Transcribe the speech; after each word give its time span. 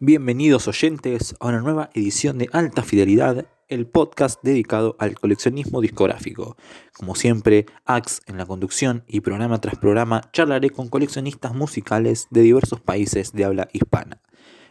Bienvenidos 0.00 0.66
oyentes 0.66 1.36
a 1.38 1.46
una 1.46 1.60
nueva 1.60 1.88
edición 1.94 2.36
de 2.36 2.48
Alta 2.50 2.82
Fidelidad, 2.82 3.46
el 3.68 3.86
podcast 3.86 4.42
dedicado 4.42 4.96
al 4.98 5.14
coleccionismo 5.14 5.80
discográfico. 5.80 6.56
Como 6.92 7.14
siempre, 7.14 7.66
Ax 7.84 8.20
en 8.26 8.36
la 8.36 8.44
conducción 8.44 9.04
y 9.06 9.20
programa 9.20 9.60
tras 9.60 9.78
programa 9.78 10.22
charlaré 10.32 10.70
con 10.70 10.88
coleccionistas 10.88 11.54
musicales 11.54 12.26
de 12.30 12.40
diversos 12.40 12.80
países 12.80 13.32
de 13.34 13.44
habla 13.44 13.68
hispana. 13.72 14.20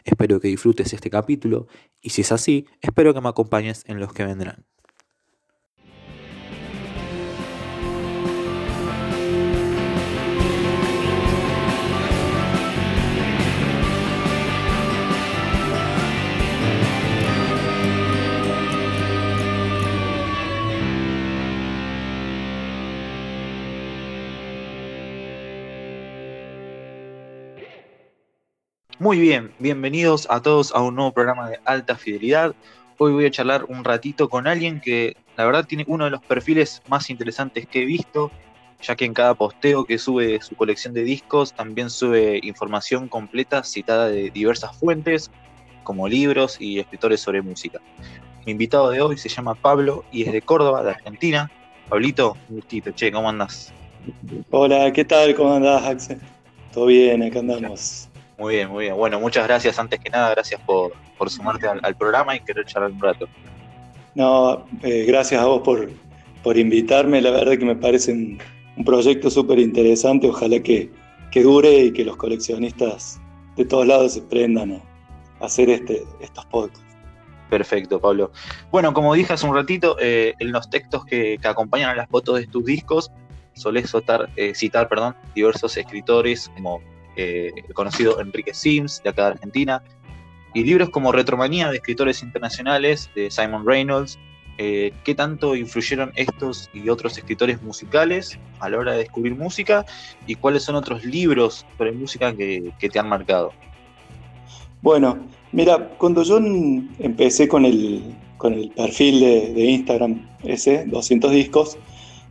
Espero 0.04 0.42
que 0.42 0.50
disfrutes 0.50 0.92
este 0.92 1.10
capítulo 1.10 1.68
y 2.02 2.10
si 2.10 2.22
es 2.22 2.34
así, 2.34 2.68
espero 2.82 3.14
que 3.14 3.22
me 3.22 3.30
acompañes 3.30 3.86
en 3.88 4.02
los 4.02 4.12
que 4.12 4.26
vendrán. 4.26 4.66
Muy 29.04 29.20
bien, 29.20 29.52
bienvenidos 29.60 30.28
a 30.30 30.42
todos 30.42 30.74
a 30.74 30.82
un 30.82 30.96
nuevo 30.96 31.12
programa 31.12 31.50
de 31.50 31.60
alta 31.66 31.98
fidelidad. 31.98 32.56
Hoy 32.98 33.12
voy 33.12 33.26
a 33.26 33.32
charlar 33.32 33.66
un 33.66 33.84
ratito 33.84 34.30
con 34.30 34.48
alguien 34.48 34.80
que 34.80 35.18
la 35.36 35.44
verdad 35.44 35.66
tiene 35.66 35.84
uno 35.90 36.06
de 36.06 36.12
los 36.12 36.24
perfiles 36.24 36.82
más 36.88 37.10
interesantes 37.10 37.68
que 37.68 37.82
he 37.82 37.86
visto, 37.86 38.32
ya 38.82 38.96
que 38.96 39.04
en 39.04 39.14
cada 39.14 39.34
posteo 39.34 39.84
que 39.84 39.98
sube 39.98 40.42
su 40.42 40.56
colección 40.56 40.94
de 40.94 41.04
discos 41.04 41.52
también 41.52 41.90
sube 41.90 42.40
información 42.44 43.10
completa 43.10 43.66
citada 43.66 44.08
de 44.08 44.32
diversas 44.32 44.74
fuentes, 44.78 45.30
como 45.84 46.08
libros 46.08 46.56
y 46.62 46.80
escritores 46.80 47.20
sobre 47.20 47.42
música. 47.42 47.82
Mi 48.46 48.54
invitado 48.54 48.90
de 48.90 49.02
hoy 49.02 49.18
se 49.18 49.28
llama 49.28 49.54
Pablo 49.54 50.06
y 50.14 50.24
es 50.24 50.32
de 50.32 50.42
Córdoba, 50.42 50.82
de 50.82 50.92
Argentina. 50.92 51.52
Pablito, 51.90 52.38
un 52.48 52.56
gustito, 52.56 52.92
che, 52.92 53.12
¿cómo 53.12 53.28
andas? 53.28 53.74
Hola, 54.50 54.94
¿qué 54.94 55.04
tal? 55.04 55.36
¿Cómo 55.36 55.56
andás, 55.56 55.84
Axel? 55.84 56.22
Todo 56.72 56.86
bien, 56.86 57.22
acá 57.22 57.40
andamos. 57.40 58.08
Muy 58.38 58.56
bien, 58.56 58.70
muy 58.70 58.86
bien. 58.86 58.96
Bueno, 58.96 59.20
muchas 59.20 59.46
gracias 59.48 59.78
antes 59.78 60.00
que 60.00 60.10
nada, 60.10 60.32
gracias 60.32 60.60
por, 60.62 60.94
sumarte 61.28 61.68
al, 61.68 61.96
programa 61.96 62.36
y 62.36 62.40
querer 62.40 62.66
charlar 62.66 62.92
un 62.92 63.00
rato. 63.00 63.28
No, 64.16 64.66
eh, 64.82 65.06
gracias 65.08 65.42
a 65.42 65.46
vos 65.46 65.62
por, 65.62 65.90
por 66.44 66.58
invitarme, 66.58 67.22
la 67.22 67.32
verdad 67.32 67.58
que 67.58 67.66
me 67.66 67.76
parece 67.76 68.12
un, 68.12 68.40
proyecto 68.86 69.30
súper 69.30 69.60
interesante, 69.60 70.28
ojalá 70.28 70.60
que, 70.60 70.92
dure 71.34 71.86
y 71.86 71.94
que 71.94 72.04
los 72.04 72.18
coleccionistas 72.18 73.20
de 73.56 73.66
todos 73.66 73.88
lados 73.88 74.14
se 74.14 74.22
prendan 74.22 74.74
a 75.40 75.46
hacer 75.46 75.70
este, 75.70 76.04
estos 76.20 76.46
podcasts. 76.48 76.84
Perfecto, 77.50 78.00
Pablo. 78.00 78.32
Bueno, 78.72 78.94
como 78.94 79.14
dije 79.14 79.34
hace 79.34 79.46
un 79.46 79.56
ratito, 79.56 79.96
eh, 80.00 80.34
en 80.40 80.52
los 80.52 80.70
textos 80.70 81.06
que, 81.06 81.40
acompañan 81.44 81.92
a 81.92 81.96
las 81.96 82.10
fotos 82.10 82.40
de 82.40 82.48
tus 82.48 82.66
discos, 82.66 83.12
solés 83.54 83.94
eh, 84.36 84.54
citar 84.56 84.90
perdón, 84.90 85.16
diversos 85.36 85.78
escritores 85.78 86.50
como 86.56 86.82
eh, 87.16 87.52
el 87.56 87.74
conocido 87.74 88.20
Enrique 88.20 88.54
Sims, 88.54 89.02
de 89.04 89.10
acá 89.10 89.24
de 89.24 89.32
Argentina, 89.34 89.84
y 90.54 90.64
libros 90.64 90.90
como 90.90 91.12
Retromanía 91.12 91.70
de 91.70 91.78
escritores 91.78 92.22
internacionales 92.24 93.10
de 93.16 93.32
Simon 93.32 93.66
Reynolds. 93.66 94.20
Eh, 94.60 94.94
¿Qué 95.04 95.16
tanto 95.16 95.56
influyeron 95.56 96.12
estos 96.16 96.70
y 96.74 96.88
otros 96.90 97.18
escritores 97.18 97.62
musicales 97.64 98.38
a 98.60 98.70
la 98.70 98.78
hora 98.78 98.92
de 98.94 99.00
descubrir 99.00 99.36
música? 99.36 99.86
¿Y 100.28 100.36
cuáles 100.36 100.64
son 100.64 100.76
otros 100.76 101.04
libros 101.04 101.66
sobre 101.78 101.92
música 101.92 102.36
que, 102.36 102.72
te 102.80 103.00
han 103.00 103.10
marcado? 103.10 103.52
Bueno, 104.82 105.28
mira, 105.52 105.90
cuando 105.98 106.22
yo 106.24 106.38
empecé 107.00 107.48
con 107.48 107.66
el, 107.66 108.16
con 108.38 108.54
el 108.54 108.70
perfil 108.70 109.22
de, 109.56 109.66
Instagram 109.66 110.30
ese, 110.44 110.86
200 110.86 111.32
discos, 111.32 111.78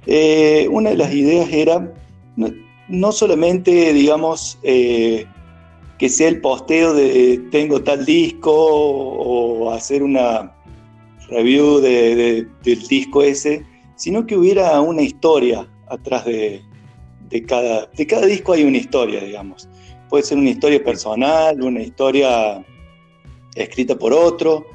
eh, 0.07 0.69
una 0.71 0.91
de 0.91 0.97
las 0.97 1.13
ideas 1.13 1.49
era 1.51 1.93
no 2.93 3.11
solamente, 3.11 3.95
digamos, 3.95 4.59
eh, 4.63 5.25
que 5.99 6.11
sea 6.11 6.29
el 6.29 6.43
posteo 6.43 6.93
de 6.93 7.41
tengo 7.51 7.83
tal 7.83 8.05
disco 8.05 8.53
o 8.55 9.71
hacer 9.71 10.03
una 10.03 10.55
review 11.31 11.81
del 11.81 12.49
disco 12.89 13.23
ese, 13.23 13.65
sino 13.97 14.27
que 14.27 14.37
hubiera 14.37 14.79
una 14.83 15.01
historia 15.01 15.67
atrás 15.89 16.27
de, 16.27 16.63
cada, 17.49 17.87
de 17.87 18.07
cada 18.07 18.27
disco 18.27 18.53
hay 18.53 18.65
una 18.65 18.77
historia, 18.77 19.25
digamos. 19.25 19.71
Puede 20.11 20.25
ser 20.25 20.37
una 20.37 20.51
historia 20.51 20.85
personal, 20.85 21.63
una 21.63 21.81
historia 21.81 22.63
escrita 23.55 23.97
por 23.97 24.13
otro. 24.13 24.67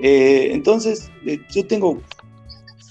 Eh, 0.00 0.48
entonces, 0.50 1.10
eh, 1.26 1.40
yo 1.54 1.66
tengo 1.66 2.00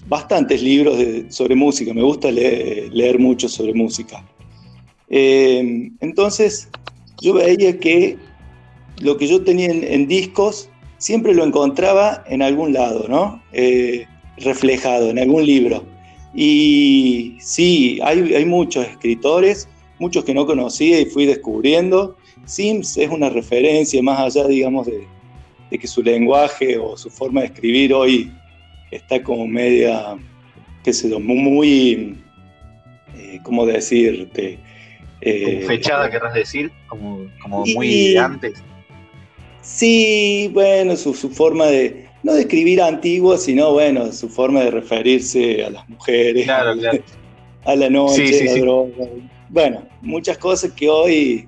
bastantes 0.07 0.61
libros 0.61 0.95
sobre 1.29 1.55
música, 1.55 1.91
me 1.91 2.03
gusta 2.03 2.29
leer 2.29 3.17
mucho 3.17 3.49
sobre 3.49 3.73
música. 3.73 4.23
Eh, 5.09 5.91
entonces, 6.01 6.69
yo 7.21 7.33
veía 7.33 7.79
que 7.79 8.17
lo 8.99 9.17
que 9.17 9.27
yo 9.27 9.43
tenía 9.43 9.69
en, 9.69 10.07
discos 10.07 10.69
siempre 10.97 11.33
lo 11.33 11.43
encontraba 11.43 12.23
en 12.27 12.41
algún 12.41 12.73
lado, 12.73 13.07
¿no? 13.07 13.41
Eh, 13.53 14.05
reflejado 14.37 15.09
en 15.09 15.19
algún 15.19 15.45
libro. 15.45 15.83
Y 16.33 17.37
sí, 17.39 17.99
hay, 18.03 18.45
muchos 18.45 18.85
escritores, 18.85 19.69
muchos 19.99 20.25
que 20.25 20.33
no 20.33 20.45
conocía 20.45 20.99
y 20.99 21.05
fui 21.05 21.25
descubriendo. 21.25 22.17
Sims 22.45 22.97
es 22.97 23.09
una 23.09 23.29
referencia 23.29 24.01
más 24.03 24.19
allá, 24.19 24.47
digamos, 24.47 24.87
de, 24.87 25.07
que 25.77 25.87
su 25.87 26.01
lenguaje 26.01 26.77
o 26.77 26.95
su 26.95 27.09
forma 27.09 27.41
de 27.41 27.47
escribir 27.47 27.93
hoy 27.93 28.31
está 28.91 29.21
como 29.21 29.45
media, 29.45 30.15
qué 30.83 30.93
sé 30.93 31.09
yo, 31.09 31.19
muy, 31.19 32.15
eh, 33.17 33.39
¿cómo 33.43 33.65
decirte? 33.65 34.57
Eh, 35.21 35.63
fechada, 35.65 36.09
querrás 36.09 36.33
decir, 36.33 36.71
como, 36.87 37.27
muy 37.73 38.17
antes. 38.17 38.61
Sí, 39.61 40.49
bueno, 40.53 40.95
su, 40.95 41.13
forma 41.13 41.65
de, 41.65 42.07
no 42.23 42.33
de 42.33 42.41
escribir 42.41 42.81
antiguo, 42.81 43.37
sino 43.37 43.73
bueno, 43.73 44.11
su 44.11 44.29
forma 44.29 44.61
de 44.61 44.71
referirse 44.71 45.63
a 45.65 45.71
las 45.71 45.89
mujeres, 45.89 46.47
a 47.65 47.75
la 47.75 47.89
noche, 47.89 48.41
a 48.41 48.45
la 48.45 48.59
droga. 48.59 49.05
Bueno, 49.49 49.87
muchas 50.01 50.37
cosas 50.37 50.71
que 50.73 50.87
hoy 50.89 51.47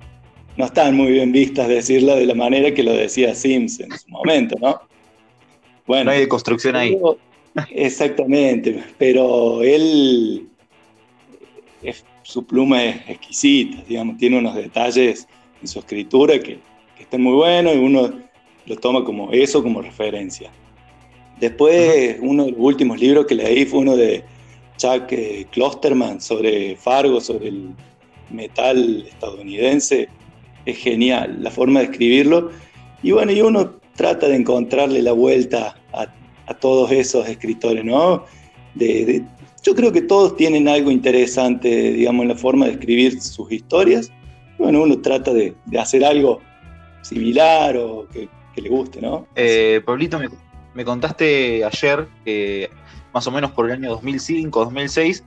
no 0.56 0.64
están 0.64 0.96
muy 0.96 1.12
bien 1.12 1.30
vistas 1.30 1.68
decirla 1.68 2.16
de 2.16 2.26
la 2.26 2.34
manera 2.34 2.74
que 2.74 2.82
lo 2.82 2.92
decía 2.92 3.34
Sims 3.34 3.78
en 3.78 3.96
su 3.96 4.08
momento, 4.08 4.56
¿no? 4.60 4.80
Bueno, 5.86 6.06
no 6.06 6.10
hay 6.10 6.20
de 6.20 6.28
construcción 6.28 6.74
ahí. 6.74 6.98
Exactamente, 7.70 8.82
pero 8.98 9.62
él 9.62 10.48
su 12.28 12.44
pluma 12.44 12.84
es 12.84 12.96
exquisita, 13.08 13.82
digamos, 13.88 14.18
tiene 14.18 14.38
unos 14.38 14.54
detalles 14.54 15.26
en 15.62 15.66
su 15.66 15.78
escritura 15.78 16.38
que, 16.38 16.58
están 17.00 17.22
muy 17.22 17.32
buenos 17.32 17.74
y 17.74 17.78
uno 17.78 18.12
lo 18.66 18.76
toma 18.76 19.02
como 19.02 19.32
eso, 19.32 19.62
como 19.62 19.80
referencia. 19.80 20.50
Después, 21.40 22.18
uno 22.20 22.44
de 22.44 22.50
los 22.50 22.60
últimos 22.60 23.00
libros 23.00 23.24
que 23.24 23.34
leí 23.34 23.64
fue 23.64 23.78
uno 23.78 23.96
de 23.96 24.24
Chuck 24.76 25.10
eh, 25.12 25.46
Klosterman 25.52 26.20
sobre 26.20 26.76
Fargo, 26.76 27.18
sobre 27.20 27.48
el 27.48 27.70
metal 28.28 29.06
estadounidense. 29.08 30.08
Es 30.66 30.76
genial 30.76 31.38
la 31.40 31.50
forma 31.50 31.78
de 31.78 31.86
escribirlo. 31.86 32.50
Y 33.02 33.12
bueno, 33.12 33.32
y 33.32 33.40
uno 33.40 33.76
trata 33.96 34.28
de 34.28 34.36
encontrarle 34.36 35.00
la 35.00 35.12
vuelta 35.12 35.78
a, 35.92 36.54
todos 36.54 36.90
esos 36.92 37.26
escritores, 37.26 37.84
¿no? 37.84 38.24
de, 38.74 39.24
yo 39.62 39.74
creo 39.74 39.92
que 39.92 40.02
todos 40.02 40.36
tienen 40.36 40.68
algo 40.68 40.90
interesante, 40.90 41.92
digamos, 41.92 42.22
en 42.22 42.28
la 42.28 42.36
forma 42.36 42.66
de 42.66 42.72
escribir 42.72 43.20
sus 43.20 43.50
historias. 43.50 44.10
Bueno, 44.58 44.82
uno 44.82 45.00
trata 45.00 45.32
de, 45.32 45.54
hacer 45.78 46.04
algo 46.04 46.40
similar 47.02 47.76
o 47.76 48.06
que, 48.08 48.28
le 48.60 48.68
guste, 48.68 49.00
¿no? 49.00 49.28
Eh, 49.36 49.80
Pablito, 49.86 50.18
me, 50.74 50.84
contaste 50.84 51.64
ayer 51.64 52.08
que 52.24 52.68
más 53.14 53.24
o 53.28 53.30
menos 53.30 53.52
por 53.52 53.66
el 53.66 53.72
año 53.72 53.90
2005, 53.90 54.64
2006, 54.64 55.24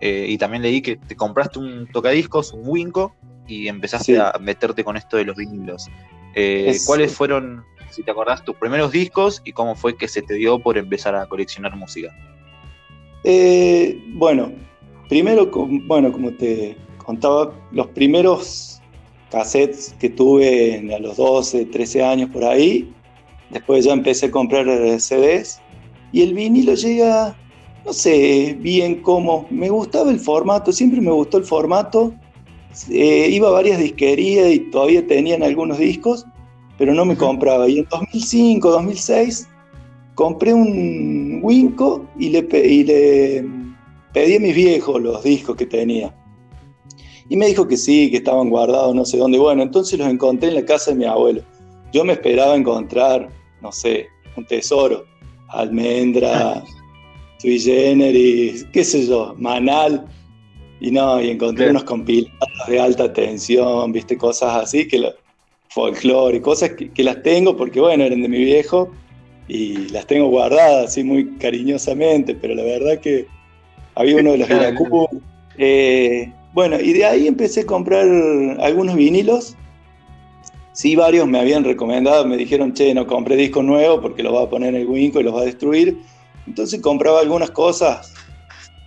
eh, 0.00 0.26
y 0.28 0.38
también 0.38 0.62
leí 0.62 0.80
que 0.80 0.96
te 0.96 1.14
compraste 1.14 1.58
un 1.58 1.86
tocadiscos, 1.92 2.54
un 2.54 2.62
Winco, 2.64 3.14
y 3.46 3.68
empezaste 3.68 4.18
a 4.18 4.32
meterte 4.40 4.82
con 4.82 4.96
esto 4.96 5.18
de 5.18 5.24
los 5.24 5.36
vinilos. 5.36 5.88
Eh, 6.34 6.74
¿Cuáles 6.86 7.12
fueron, 7.12 7.64
si 7.90 8.02
te 8.02 8.10
acordás, 8.10 8.44
tus 8.44 8.56
primeros 8.56 8.92
discos 8.92 9.42
y 9.44 9.52
cómo 9.52 9.74
fue 9.74 9.96
que 9.96 10.08
se 10.08 10.22
te 10.22 10.34
dio 10.34 10.58
por 10.58 10.78
empezar 10.78 11.14
a 11.14 11.26
coleccionar 11.26 11.76
música? 11.76 12.14
Eh, 13.24 14.02
bueno, 14.14 14.52
primero, 15.08 15.50
bueno, 15.86 16.12
como 16.12 16.32
te 16.32 16.76
contaba, 17.04 17.52
los 17.72 17.88
primeros 17.88 18.80
cassettes 19.30 19.94
que 20.00 20.08
tuve 20.08 20.94
a 20.94 20.98
los 20.98 21.16
12, 21.16 21.66
13 21.66 22.02
años 22.02 22.30
por 22.30 22.44
ahí, 22.44 22.92
después 23.50 23.84
ya 23.84 23.92
empecé 23.92 24.26
a 24.26 24.30
comprar 24.30 24.66
CDs 25.00 25.60
y 26.12 26.22
el 26.22 26.34
vinilo 26.34 26.74
llega, 26.74 27.36
no 27.84 27.92
sé 27.92 28.56
bien 28.58 29.02
cómo, 29.02 29.46
me 29.50 29.68
gustaba 29.68 30.10
el 30.10 30.18
formato, 30.18 30.72
siempre 30.72 31.00
me 31.00 31.12
gustó 31.12 31.38
el 31.38 31.44
formato, 31.44 32.12
eh, 32.88 33.28
iba 33.30 33.48
a 33.48 33.52
varias 33.52 33.78
disquerías 33.78 34.50
y 34.50 34.60
todavía 34.70 35.06
tenían 35.06 35.42
algunos 35.42 35.78
discos, 35.78 36.26
pero 36.78 36.94
no 36.94 37.04
me 37.04 37.16
compraba. 37.16 37.68
Y 37.68 37.80
en 37.80 37.86
2005, 37.90 38.70
2006, 38.70 39.48
compré 40.14 40.54
un 40.54 41.29
Winco 41.42 42.06
y 42.18 42.30
le, 42.30 42.46
y 42.66 42.84
le 42.84 43.44
pedí 44.12 44.36
a 44.36 44.40
mis 44.40 44.54
viejos 44.54 45.00
los 45.00 45.22
discos 45.22 45.56
que 45.56 45.66
tenía. 45.66 46.14
Y 47.28 47.36
me 47.36 47.46
dijo 47.46 47.66
que 47.66 47.76
sí, 47.76 48.10
que 48.10 48.18
estaban 48.18 48.50
guardados 48.50 48.94
no 48.94 49.04
sé 49.04 49.18
dónde. 49.18 49.38
Bueno, 49.38 49.62
entonces 49.62 49.98
los 49.98 50.08
encontré 50.08 50.48
en 50.48 50.56
la 50.56 50.64
casa 50.64 50.90
de 50.90 50.96
mi 50.96 51.04
abuelo. 51.04 51.42
Yo 51.92 52.04
me 52.04 52.14
esperaba 52.14 52.56
encontrar, 52.56 53.28
no 53.60 53.70
sé, 53.70 54.08
un 54.36 54.44
tesoro. 54.46 55.04
Almendra, 55.48 56.62
sui 57.38 57.58
generis, 57.60 58.64
qué 58.72 58.84
sé 58.84 59.06
yo, 59.06 59.34
manal. 59.38 60.06
Y 60.80 60.90
no, 60.90 61.20
y 61.20 61.30
encontré 61.30 61.70
unos 61.70 61.84
compilados 61.84 62.66
de 62.66 62.80
alta 62.80 63.12
tensión, 63.12 63.92
viste, 63.92 64.16
cosas 64.16 64.64
así, 64.64 64.88
que 64.88 64.98
lo, 64.98 65.12
folclore, 65.68 66.40
cosas 66.40 66.70
que, 66.70 66.90
que, 66.90 67.04
las 67.04 67.22
tengo 67.22 67.56
porque, 67.56 67.80
bueno, 67.80 68.04
eran 68.04 68.22
de 68.22 68.28
mi 68.28 68.38
viejo 68.38 68.90
y 69.52 69.88
las 69.88 70.06
tengo 70.06 70.28
guardadas 70.28 70.86
así 70.86 71.02
muy 71.02 71.26
cariñosamente, 71.38 72.36
pero 72.36 72.54
la 72.54 72.62
verdad 72.62 73.00
que 73.00 73.26
había 73.96 74.16
uno 74.16 74.30
de 74.30 74.38
los 74.38 74.48
Veracruz. 74.48 75.08
Eh, 75.58 76.32
bueno, 76.52 76.78
y 76.80 76.92
de 76.92 77.04
ahí 77.04 77.26
empecé 77.26 77.62
a 77.62 77.66
comprar 77.66 78.06
algunos 78.60 78.94
vinilos. 78.94 79.56
Sí, 80.72 80.94
varios 80.94 81.26
me 81.26 81.40
habían 81.40 81.64
recomendado, 81.64 82.24
me 82.26 82.36
dijeron, 82.36 82.74
che, 82.74 82.94
no 82.94 83.08
compré 83.08 83.34
disco 83.34 83.60
nuevo 83.60 84.00
porque 84.00 84.22
lo 84.22 84.32
va 84.32 84.42
a 84.42 84.48
poner 84.48 84.72
en 84.72 84.82
el 84.82 84.86
Winco 84.86 85.18
y 85.18 85.24
los 85.24 85.34
va 85.34 85.40
a 85.40 85.46
destruir. 85.46 85.98
Entonces 86.46 86.80
compraba 86.80 87.18
algunas 87.18 87.50
cosas 87.50 88.14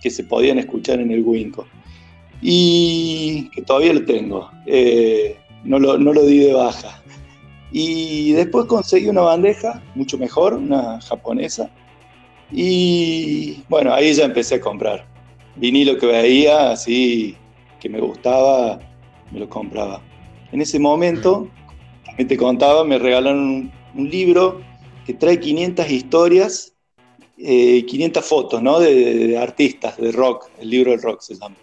que 0.00 0.08
se 0.08 0.24
podían 0.24 0.58
escuchar 0.58 0.98
en 0.98 1.10
el 1.10 1.22
Winco. 1.22 1.66
Y 2.40 3.50
que 3.54 3.60
todavía 3.60 3.92
lo 3.92 4.06
tengo. 4.06 4.50
Eh, 4.64 5.36
no, 5.62 5.78
lo, 5.78 5.98
no 5.98 6.14
lo 6.14 6.24
di 6.24 6.38
de 6.38 6.54
baja. 6.54 7.02
Y 7.76 8.34
después 8.34 8.66
conseguí 8.66 9.08
una 9.08 9.22
bandeja, 9.22 9.82
mucho 9.96 10.16
mejor, 10.16 10.54
una 10.54 11.00
japonesa. 11.00 11.68
Y 12.52 13.64
bueno, 13.68 13.92
ahí 13.92 14.14
ya 14.14 14.26
empecé 14.26 14.54
a 14.54 14.60
comprar. 14.60 15.04
Vinilo 15.56 15.98
que 15.98 16.06
veía, 16.06 16.70
así 16.70 17.36
que 17.80 17.88
me 17.88 17.98
gustaba, 17.98 18.78
me 19.32 19.40
lo 19.40 19.48
compraba. 19.48 20.00
En 20.52 20.60
ese 20.60 20.78
momento, 20.78 21.48
también 22.04 22.28
te 22.28 22.36
contaba, 22.36 22.84
me 22.84 22.96
regalaron 22.96 23.72
un, 23.96 24.08
libro 24.08 24.60
que 25.04 25.14
trae 25.14 25.40
500 25.40 25.90
historias, 25.90 26.74
eh, 27.38 27.84
500 27.86 28.24
fotos 28.24 28.62
¿no? 28.62 28.78
de, 28.78 29.36
artistas 29.36 29.96
de 29.96 30.12
rock, 30.12 30.48
el 30.60 30.70
libro 30.70 30.92
del 30.92 31.02
rock 31.02 31.22
se 31.22 31.34
llama. 31.34 31.56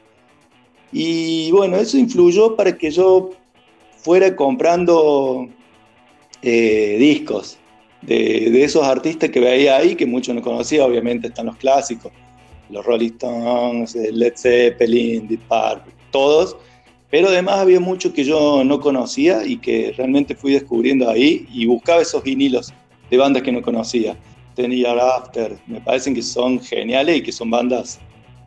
Y 0.92 1.52
bueno, 1.52 1.78
eso 1.78 1.98
influyó 1.98 2.58
para 2.58 2.78
que 2.78 2.92
yo 2.92 3.30
fuera 4.04 4.36
comprando 4.36 5.48
eh, 6.42 6.98
discos 7.00 7.58
de, 8.02 8.64
esos 8.64 8.86
artistas 8.86 9.30
que 9.30 9.40
veía 9.40 9.78
ahí, 9.78 9.96
que 9.96 10.06
muchos 10.06 10.34
no 10.36 10.42
conocía, 10.42 10.86
obviamente 10.86 11.28
están 11.28 11.48
los 11.48 11.58
clásicos, 11.58 12.12
los 12.70 12.86
Rolling 12.86 13.12
Stones, 13.12 13.96
Led 13.96 14.34
Zeppelin, 14.36 15.28
Deep 15.28 15.42
Purple, 15.42 15.94
todos, 16.12 16.58
pero 17.10 17.28
además 17.28 17.60
había 17.60 17.80
mucho 17.80 18.14
que 18.14 18.24
yo 18.24 18.64
no 18.64 18.80
conocía 18.80 19.46
y 19.46 19.58
que 19.58 19.94
realmente 19.98 20.34
fui 20.34 20.54
descubriendo 20.54 21.10
ahí 21.10 21.46
y 21.52 21.66
buscaba 21.66 22.02
esos 22.02 22.24
vinilos 22.24 22.74
de 23.10 23.18
bandas 23.18 23.44
que 23.44 23.52
no 23.52 23.62
conocía. 23.62 24.16
Tenía 24.56 24.92
After, 24.92 25.58
me 25.68 25.82
parecen 25.82 26.16
que 26.16 26.22
son 26.22 26.60
geniales 26.62 27.18
y 27.18 27.24
que 27.24 27.32
son 27.32 27.50
bandas 27.50 28.00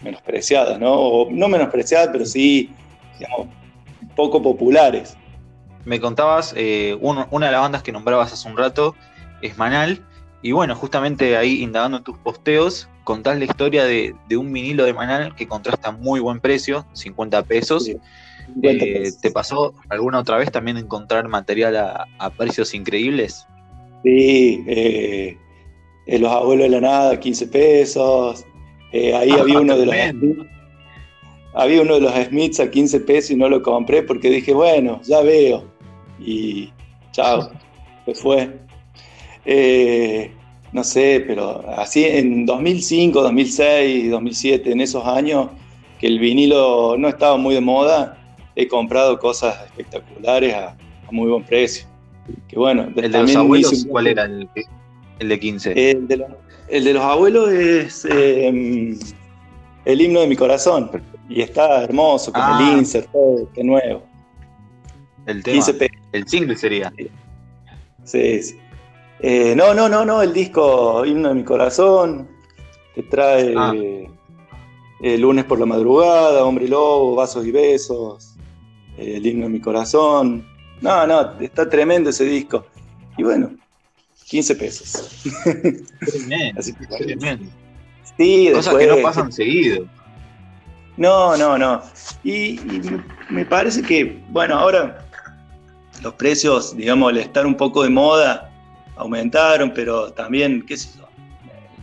menospreciadas, 0.03 0.79
¿no? 0.81 0.95
O 0.95 1.31
no 1.31 1.49
menospreciadas, 1.49 2.09
pero 2.13 2.25
sí, 2.25 2.71
digamos, 3.19 3.49
poco 4.17 4.43
populares. 4.43 5.17
Me 5.85 6.01
contabas, 6.01 6.55
eh, 6.57 6.97
una 7.01 7.27
de 7.47 7.53
las 7.53 7.61
bandas 7.61 7.83
que 7.83 7.93
nombrabas 7.93 8.33
hace 8.33 8.49
un 8.49 8.57
rato 8.57 8.95
es 9.43 9.59
Manal, 9.59 10.03
y 10.45 10.53
bueno, 10.53 10.77
justamente 10.77 11.39
ahí 11.39 11.63
indagando 11.63 11.97
en 11.97 12.05
tus 12.05 12.19
posteos, 12.19 12.87
contás 13.03 13.39
la 13.39 13.47
historia 13.47 13.87
de, 13.87 14.15
un 14.37 14.53
vinilo 14.53 14.85
de 14.85 14.93
Manal 14.93 15.35
que 15.35 15.49
contrasta 15.49 15.91
muy 15.91 16.21
buen 16.21 16.39
precio, 16.39 16.85
50 16.93 17.43
pesos. 17.45 17.89
Eh, 17.89 19.11
¿Te 19.23 19.31
pasó 19.31 19.73
alguna 19.89 20.19
otra 20.19 20.37
vez 20.37 20.53
también 20.53 20.77
encontrar 20.77 21.29
material 21.29 22.07
a, 22.19 22.31
precios 22.37 22.75
increíbles? 22.75 23.47
Sí, 24.03 24.63
eh, 24.67 25.39
Los 26.07 26.31
Abuelos 26.31 26.65
de 26.65 26.71
la 26.71 26.81
Nada, 26.83 27.19
15 27.19 27.47
pesos. 27.47 28.45
Eh, 28.93 29.15
ahí 29.15 29.31
había 29.31 29.61
uno 29.61 29.79
de 29.79 29.87
los 29.87 29.95
había 31.55 31.83
uno 31.83 31.95
de 31.95 32.01
los 32.01 32.13
Smiths 32.13 32.61
a 32.61 32.71
15 32.71 33.01
pesos 33.01 33.31
y 33.31 33.37
no 33.37 33.49
lo 33.49 33.63
compré 33.63 34.03
porque 34.03 34.29
dije, 34.29 34.53
bueno, 34.53 35.01
ya 35.05 35.23
veo. 35.23 35.73
Y 36.25 36.73
chao, 37.13 37.51
se 38.07 38.15
fue. 38.15 38.59
Eh, 39.45 40.31
no 40.73 40.83
sé, 40.83 41.23
pero 41.27 41.65
así 41.77 42.05
en 42.05 42.47
2005, 42.47 43.23
2006, 43.23 44.11
2007, 44.11 44.73
en 44.73 44.81
esos 44.81 45.07
años 45.07 45.49
que 46.01 46.09
el 46.09 46.19
vinilo 46.19 46.97
no 46.99 47.09
estaba 47.09 47.37
muy 47.37 47.55
de 47.55 47.61
moda, 47.61 48.19
he 48.57 48.67
comprado 48.67 49.19
cosas 49.19 49.57
espectaculares 49.67 50.55
a, 50.55 50.77
muy 51.11 51.31
buen 51.31 51.45
precio. 51.45 51.87
Que 52.49 52.59
bueno, 52.59 52.89
¿El 52.97 53.13
de 53.13 53.23
los 53.23 53.37
abuelos 53.37 53.87
cuál 53.89 54.09
era 54.09 54.25
el, 54.25 54.49
de 55.21 55.39
15? 55.39 55.91
El 55.91 56.09
de, 56.09 56.17
los, 56.93 57.03
abuelos 57.05 57.53
es 57.53 58.05
em, 58.07 58.99
el 59.85 60.01
himno 60.01 60.21
de 60.21 60.27
mi 60.27 60.35
corazón. 60.35 60.91
Y 61.29 61.41
está 61.41 61.85
hermoso, 61.85 62.33
con 62.33 62.43
el 62.43 62.49
ah. 62.49 62.75
insert, 62.79 63.11
todo, 63.13 63.49
que 63.53 63.63
nuevo. 63.63 64.03
El 65.27 65.43
tema, 65.43 65.65
el 66.15 66.29
single 66.29 66.57
sería. 66.57 66.93
Sí, 68.05 68.43
sí. 68.43 68.59
Eh, 69.21 69.55
no, 69.57 69.75
no, 69.75 69.89
no, 69.89 70.05
no, 70.05 70.23
el 70.23 70.33
disco 70.33 71.05
Himno 71.05 71.31
de 71.31 71.35
mi 71.35 71.45
corazón, 71.45 72.29
que 72.95 73.03
trae 73.03 73.55
ah. 73.57 73.73
el 75.01 75.21
lunes 75.21 75.45
por 75.45 75.59
la 75.59 75.67
madrugada, 75.67 76.45
Hombre 76.45 76.67
y 76.67 76.69
Lobo, 76.69 77.17
Vasos 77.17 77.45
y 77.47 77.51
Besos, 77.51 78.37
el 78.97 79.27
himno 79.27 79.47
de 79.47 79.53
mi 79.53 79.61
corazón. 79.61 80.47
No, 80.81 81.07
no, 81.07 81.41
está 81.41 81.69
tremendo 81.69 82.11
ese 82.11 82.25
disco. 82.25 82.65
Y 83.17 83.23
bueno, 83.23 83.51
15 84.27 84.55
pesos. 84.57 85.23
Tremendo, 85.43 86.61
Así 86.61 86.73
tremendo. 86.73 87.51
Sí, 88.17 88.51
Cosas 88.53 88.77
que 88.77 88.87
no 88.87 88.99
pasan 89.03 89.33
seguido. 89.33 89.87
No, 90.97 91.37
no, 91.37 91.59
no. 91.59 91.83
Y, 92.23 92.61
y, 92.61 92.83
me 93.31 93.45
parece 93.45 93.83
que, 93.83 94.23
bueno, 94.31 94.57
ahora 94.57 95.04
los 96.05 96.15
precios, 96.15 96.77
digamos, 96.77 97.11
al 97.11 97.17
estar 97.17 97.47
un 97.47 97.57
poco 97.57 97.83
de 97.83 97.89
moda, 97.89 98.53
aumentaron, 98.97 99.73
pero 99.75 100.13
también, 100.13 100.63
qué 100.67 100.77
sé 100.77 100.99
yo, 100.99 101.09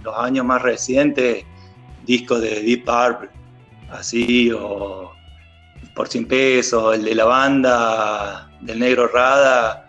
los 0.03 0.15
años 0.15 0.45
más 0.45 0.61
recientes, 0.61 1.43
discos 2.05 2.39
de 2.41 2.61
Deep 2.61 2.85
Purple, 2.85 3.29
así, 3.89 4.51
o 4.51 5.11
por 5.95 6.07
100 6.07 6.27
pesos, 6.27 6.95
el 6.95 7.03
de 7.03 7.15
la 7.15 7.25
banda 7.25 8.51
del 8.61 8.79
Negro 8.79 9.07
Rada, 9.07 9.87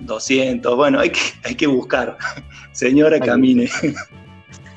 200, 0.00 0.74
bueno, 0.76 0.98
hay 0.98 1.10
que, 1.10 1.20
hay 1.44 1.54
que 1.54 1.68
buscar. 1.68 2.18
Señora, 2.72 3.20
camine. 3.20 3.70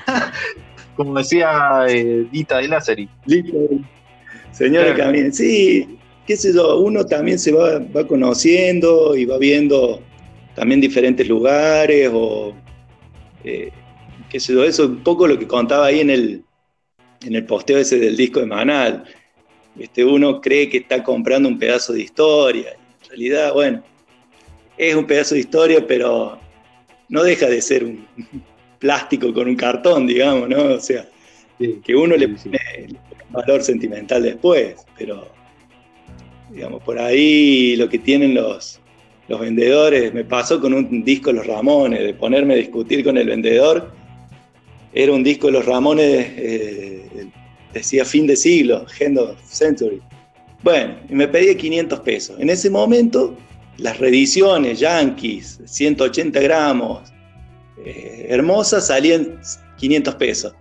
Como 0.96 1.18
decía 1.18 1.86
eh, 1.88 2.24
Dita 2.30 2.58
de 2.58 2.68
Lázari. 2.68 3.08
Señora, 4.52 4.94
camine. 4.94 5.32
Sí, 5.32 5.95
qué 6.26 6.36
sé 6.36 6.52
yo, 6.52 6.78
uno 6.80 7.06
también 7.06 7.38
se 7.38 7.52
va, 7.52 7.78
va 7.78 8.06
conociendo 8.06 9.16
y 9.16 9.24
va 9.24 9.38
viendo 9.38 10.02
también 10.54 10.80
diferentes 10.80 11.28
lugares 11.28 12.10
o 12.12 12.54
eh, 13.44 13.70
qué 14.28 14.40
sé 14.40 14.52
yo, 14.52 14.64
eso 14.64 14.84
es 14.84 14.90
un 14.90 15.02
poco 15.02 15.26
lo 15.26 15.38
que 15.38 15.46
contaba 15.46 15.86
ahí 15.86 16.00
en 16.00 16.10
el, 16.10 16.44
en 17.24 17.34
el 17.34 17.44
posteo 17.44 17.78
ese 17.78 17.98
del 17.98 18.16
disco 18.16 18.40
de 18.40 18.46
Manal. 18.46 19.04
Este, 19.78 20.04
uno 20.04 20.40
cree 20.40 20.68
que 20.68 20.78
está 20.78 21.02
comprando 21.02 21.48
un 21.48 21.58
pedazo 21.58 21.92
de 21.92 22.02
historia. 22.02 22.70
En 23.02 23.08
realidad, 23.08 23.52
bueno, 23.52 23.82
es 24.76 24.94
un 24.94 25.06
pedazo 25.06 25.34
de 25.34 25.42
historia, 25.42 25.86
pero 25.86 26.38
no 27.08 27.22
deja 27.22 27.46
de 27.46 27.60
ser 27.60 27.84
un 27.84 28.06
plástico 28.78 29.32
con 29.32 29.48
un 29.48 29.56
cartón, 29.56 30.06
digamos, 30.06 30.48
¿no? 30.48 30.74
O 30.74 30.80
sea, 30.80 31.06
que 31.58 31.94
uno 31.94 32.16
le 32.16 32.28
pone 32.28 32.58
un 32.88 33.32
valor 33.32 33.62
sentimental 33.62 34.22
después, 34.22 34.84
pero, 34.98 35.35
digamos, 36.56 36.82
por 36.82 36.98
ahí 36.98 37.76
lo 37.76 37.86
que 37.86 37.98
tienen 37.98 38.34
los, 38.34 38.80
los 39.28 39.40
vendedores, 39.40 40.14
me 40.14 40.24
pasó 40.24 40.58
con 40.58 40.72
un 40.72 41.04
disco 41.04 41.30
los 41.30 41.46
Ramones, 41.46 42.00
de 42.00 42.14
ponerme 42.14 42.54
a 42.54 42.56
discutir 42.56 43.04
con 43.04 43.18
el 43.18 43.28
vendedor. 43.28 43.92
Era 44.94 45.12
un 45.12 45.22
disco 45.22 45.50
los 45.50 45.66
Ramones, 45.66 46.26
eh, 46.34 47.28
decía 47.74 48.06
fin 48.06 48.26
de 48.26 48.36
siglo, 48.36 48.86
end 48.98 49.18
of 49.18 49.36
century. 49.44 50.00
Bueno, 50.62 50.96
y 51.10 51.14
me 51.14 51.28
pedía 51.28 51.54
500 51.54 52.00
pesos. 52.00 52.40
En 52.40 52.48
ese 52.48 52.70
momento, 52.70 53.36
las 53.76 53.98
reediciones 53.98 54.80
Yankees, 54.80 55.60
180 55.66 56.40
gramos, 56.40 57.12
eh, 57.84 58.28
hermosas, 58.30 58.86
salían 58.86 59.38
500 59.76 60.14
pesos. 60.14 60.54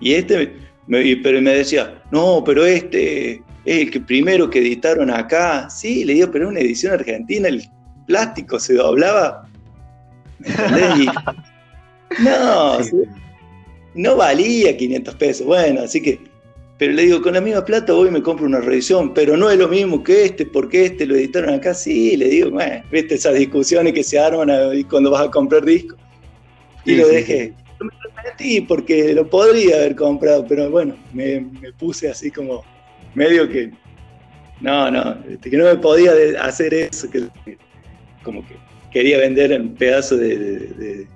Y 0.00 0.12
este, 0.14 0.54
me, 0.86 1.16
pero 1.16 1.42
me 1.42 1.50
decía, 1.52 2.00
no, 2.12 2.44
pero 2.46 2.64
este 2.64 3.42
es 3.64 3.82
el 3.82 3.90
que 3.90 4.00
primero 4.00 4.50
que 4.50 4.58
editaron 4.58 5.10
acá. 5.10 5.68
Sí, 5.70 6.04
le 6.04 6.14
digo, 6.14 6.30
pero 6.30 6.46
es 6.46 6.50
una 6.50 6.60
edición 6.60 6.92
argentina, 6.92 7.48
el 7.48 7.62
plástico 8.06 8.58
se 8.58 8.74
doblaba 8.74 9.48
no, 12.24 12.78
no 13.94 14.16
valía 14.16 14.76
500 14.76 15.14
pesos. 15.14 15.46
Bueno, 15.46 15.82
así 15.82 16.00
que, 16.00 16.18
pero 16.78 16.92
le 16.92 17.02
digo, 17.02 17.22
con 17.22 17.34
la 17.34 17.40
misma 17.40 17.64
plata 17.64 17.92
voy 17.92 18.08
y 18.08 18.12
me 18.12 18.22
compro 18.22 18.46
una 18.46 18.60
revisión, 18.60 19.14
pero 19.14 19.36
no 19.36 19.50
es 19.50 19.58
lo 19.58 19.68
mismo 19.68 20.02
que 20.02 20.24
este, 20.24 20.46
porque 20.46 20.86
este 20.86 21.06
lo 21.06 21.14
editaron 21.14 21.54
acá. 21.54 21.74
Sí, 21.74 22.16
le 22.16 22.28
digo, 22.28 22.50
bueno, 22.50 22.82
viste 22.90 23.14
esas 23.14 23.34
discusiones 23.34 23.92
que 23.92 24.02
se 24.04 24.18
arman 24.18 24.50
cuando 24.88 25.10
vas 25.10 25.28
a 25.28 25.30
comprar 25.30 25.64
discos. 25.64 25.98
Y 26.84 26.96
lo 26.96 27.06
dejé. 27.08 27.54
No 27.78 27.86
me 27.86 27.92
lo 27.92 28.66
porque 28.66 29.14
lo 29.14 29.28
podría 29.28 29.76
haber 29.76 29.94
comprado, 29.94 30.44
pero 30.46 30.70
bueno, 30.70 30.96
me, 31.12 31.40
me 31.40 31.72
puse 31.72 32.10
así 32.10 32.30
como 32.30 32.64
medio 33.14 33.48
que 33.48 33.72
no, 34.60 34.90
no, 34.90 35.16
este, 35.28 35.50
que 35.50 35.56
no 35.56 35.64
me 35.64 35.76
podía 35.76 36.12
hacer 36.40 36.72
eso, 36.72 37.10
que 37.10 37.28
como 38.22 38.46
que 38.46 38.56
quería 38.92 39.18
vender 39.18 39.60
un 39.60 39.74
pedazo 39.74 40.16
de, 40.16 41.06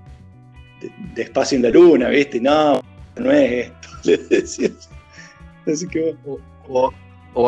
espacio 1.17 1.57
en 1.57 1.63
la 1.63 1.71
luna, 1.71 2.09
¿viste? 2.09 2.41
No, 2.41 2.83
no 3.17 3.33
es 3.33 3.67
esto, 3.67 3.89
le 4.05 4.17
decía. 4.17 4.71
Así 5.67 5.87
que 5.89 6.15
o, 6.69 6.93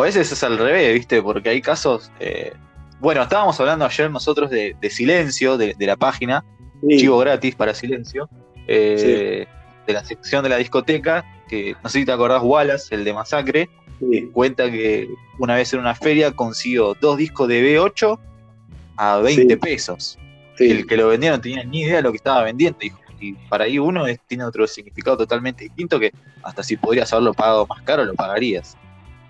a 0.02 0.04
veces 0.04 0.30
es 0.30 0.42
al 0.44 0.58
revés, 0.58 0.94
¿viste? 0.94 1.22
Porque 1.22 1.48
hay 1.48 1.60
casos. 1.60 2.12
Eh, 2.20 2.52
bueno, 3.00 3.22
estábamos 3.22 3.58
hablando 3.58 3.84
ayer 3.84 4.10
nosotros 4.10 4.50
de, 4.50 4.76
silencio, 4.90 5.56
de, 5.56 5.74
la 5.78 5.96
página, 5.96 6.44
chivo 6.88 7.18
gratis 7.18 7.54
para 7.54 7.74
silencio, 7.74 8.28
eh, 8.66 9.46
de 9.86 9.92
la 9.92 10.04
sección 10.04 10.42
de 10.42 10.50
la 10.50 10.56
discoteca, 10.56 11.24
que 11.48 11.74
no 11.82 11.88
sé 11.88 12.00
si 12.00 12.04
te 12.04 12.12
acordás, 12.12 12.42
Wallace, 12.42 12.94
el 12.94 13.04
de 13.04 13.14
Masacre, 13.14 13.70
Cuenta 14.32 14.70
que 14.70 15.08
una 15.38 15.56
vez 15.56 15.72
en 15.72 15.80
una 15.80 15.94
feria 15.94 16.32
consiguió 16.32 16.94
dos 17.00 17.18
discos 17.18 17.48
de 17.48 17.78
B8 17.78 18.18
a 18.96 19.18
20 19.18 19.56
pesos. 19.56 20.18
El 20.58 20.86
que 20.86 20.96
lo 20.96 21.08
vendía 21.08 21.30
no 21.30 21.40
tenía 21.40 21.64
ni 21.64 21.82
idea 21.82 21.96
de 21.96 22.02
lo 22.02 22.10
que 22.10 22.16
estaba 22.16 22.44
vendiendo. 22.44 22.78
Y 23.20 23.32
para 23.48 23.64
ahí 23.64 23.78
uno 23.78 24.04
tiene 24.26 24.44
otro 24.44 24.66
significado 24.66 25.16
totalmente 25.16 25.64
distinto 25.64 25.98
que 25.98 26.12
hasta 26.42 26.62
si 26.62 26.76
podrías 26.76 27.12
haberlo 27.12 27.34
pagado 27.34 27.66
más 27.66 27.82
caro, 27.82 28.04
lo 28.04 28.14
pagarías. 28.14 28.76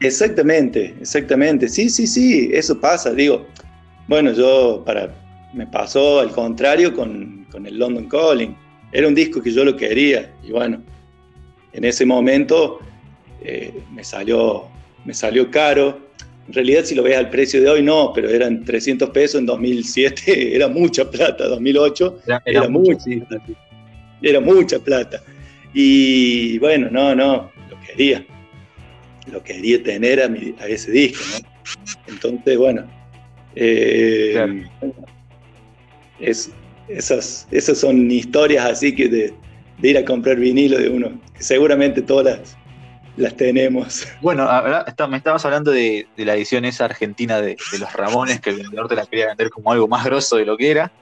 Exactamente, 0.01 0.95
exactamente. 1.01 1.69
Sí, 1.69 1.89
sí, 1.89 2.07
sí, 2.07 2.51
eso 2.53 2.79
pasa. 2.79 3.13
Digo, 3.13 3.47
bueno, 4.07 4.33
yo 4.33 4.83
para 4.85 5.15
me 5.53 5.67
pasó 5.67 6.21
al 6.21 6.31
contrario 6.31 6.95
con, 6.95 7.47
con 7.51 7.67
el 7.67 7.79
London 7.79 8.09
Calling. 8.09 8.57
Era 8.93 9.09
un 9.09 9.15
disco 9.15 9.43
que 9.43 9.51
yo 9.51 9.65
lo 9.65 9.77
quería. 9.77 10.33
Y 10.43 10.53
bueno, 10.53 10.83
en 11.73 11.85
ese 11.85 12.05
momento 12.05 12.81
eh, 13.43 13.73
me, 13.93 14.05
salió, 14.05 14.65
me 15.05 15.15
salió 15.15 15.51
caro. 15.51 15.99
En 16.47 16.55
realidad, 16.55 16.85
si 16.85 16.95
lo 16.95 17.03
ves 17.03 17.17
al 17.17 17.31
precio 17.31 17.61
de 17.61 17.69
hoy, 17.69 17.83
no, 17.83 18.13
pero 18.15 18.31
eran 18.31 18.65
300 18.65 19.11
pesos 19.11 19.41
en 19.41 19.47
2007, 19.47 20.55
era 20.57 20.69
mucha 20.69 21.09
plata, 21.11 21.45
2008, 21.47 22.21
era, 22.45 22.69
mucha, 22.69 23.05
era 24.23 24.41
mucha 24.41 24.79
plata. 24.79 25.23
Y 25.75 26.59
bueno, 26.59 26.89
no, 26.91 27.15
no, 27.15 27.51
lo 27.71 27.81
quería, 27.87 28.25
lo 29.31 29.43
quería 29.43 29.83
tener 29.83 30.21
a, 30.21 30.67
ese 30.67 30.91
disco, 30.91 31.23
¿no? 31.33 31.49
Entonces, 32.09 32.57
bueno, 32.57 32.87
eh, 33.55 34.65
es, 36.19 36.51
esas, 36.89 37.47
esas 37.51 37.79
son 37.79 38.11
historias 38.11 38.65
así 38.65 38.95
que 38.95 39.09
de, 39.09 39.33
de, 39.79 39.89
ir 39.89 39.99
a 39.99 40.05
comprar 40.05 40.37
vinilo 40.37 40.79
de 40.79 40.89
uno, 40.89 41.21
que 41.37 41.43
seguramente 41.43 42.01
todas 42.01 42.39
las, 42.39 42.58
las 43.19 43.37
tenemos. 43.37 44.07
Bueno, 44.21 44.49
me 45.09 45.17
estabas 45.17 45.45
hablando 45.45 45.71
de, 45.71 46.07
la 46.17 46.35
edición 46.35 46.65
esa 46.65 46.85
argentina 46.85 47.41
de, 47.41 47.57
los 47.79 47.93
Ramones, 47.93 48.41
que 48.41 48.51
el 48.51 48.57
vendedor 48.57 48.89
te 48.89 48.95
la 48.95 49.07
quería 49.07 49.27
vender 49.27 49.51
como 49.51 49.73
algo 49.73 49.89
más 49.89 50.05
grosso 50.05 50.37
de 50.37 50.47
lo 50.47 50.57
que 50.57 50.71
era. 50.71 50.93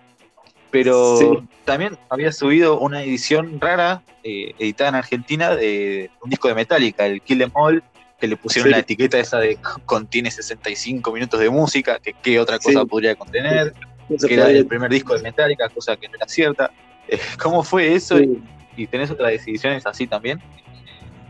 Pero 0.71 1.47
también 1.65 1.97
había 2.09 2.33
subido 2.33 2.79
una 2.81 3.03
edición 3.03 3.61
rara, 3.61 4.03
eh, 4.25 4.55
editada 4.59 4.91
en 4.91 4.95
Argentina, 4.97 5.55
de 5.55 6.11
un 6.23 6.31
disco 6.31 6.49
de 6.49 6.55
Metallica, 6.55 7.07
el 7.07 7.23
Kill 7.23 7.43
Em 7.43 7.51
All, 7.55 7.83
que 8.19 8.27
le 8.27 8.37
pusieron 8.37 8.71
la 8.71 8.79
etiqueta 8.79 9.19
esa 9.19 9.39
de 9.39 9.59
contiene 9.85 10.31
65 10.31 11.13
minutos 11.13 11.39
de 11.39 11.51
música, 11.51 11.99
que 11.99 12.15
qué 12.15 12.41
otra 12.41 12.59
cosa 12.59 12.85
podría 12.85 13.15
contener, 13.15 13.75
que 14.27 14.35
era 14.35 14.51
el 14.51 14.67
primer 14.67 14.91
disco 14.91 15.15
de 15.15 15.23
Metallica, 15.23 15.69
cosa 15.69 15.97
que 15.97 16.09
no 16.09 16.15
era 16.17 16.27
cierta. 16.27 16.71
¿Cómo 17.43 17.63
fue 17.63 17.95
eso? 17.95 18.19
¿Y 18.77 18.87
tenés 18.87 19.11
otras 19.11 19.33
ediciones 19.33 19.87
así 19.87 20.07
también? 20.07 20.41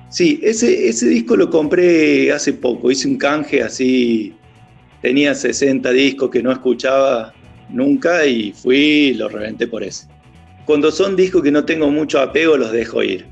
Sí, 0.09 0.41
ese, 0.43 0.89
ese 0.89 1.09
disco 1.09 1.37
lo 1.37 1.51
compré 1.51 2.31
hace 2.33 2.53
poco, 2.53 2.91
hice 2.91 3.09
un 3.09 3.17
canje 3.17 3.63
así, 3.63 4.35
tenía 5.03 5.35
60 5.35 5.91
discos 5.91 6.31
que 6.31 6.43
no 6.43 6.53
escuchaba 6.53 7.35
nunca 7.69 8.25
y 8.25 8.53
fui 8.53 8.77
y 8.77 9.15
lo 9.15 9.29
reventé 9.29 9.67
por 9.67 9.83
ese. 9.83 10.07
Cuando 10.65 10.91
son 10.91 11.17
discos 11.17 11.43
que 11.43 11.51
no 11.51 11.65
tengo 11.65 11.91
mucho 11.91 12.21
apego, 12.21 12.57
los 12.57 12.73
dejo 12.73 13.03
ir. 13.03 13.27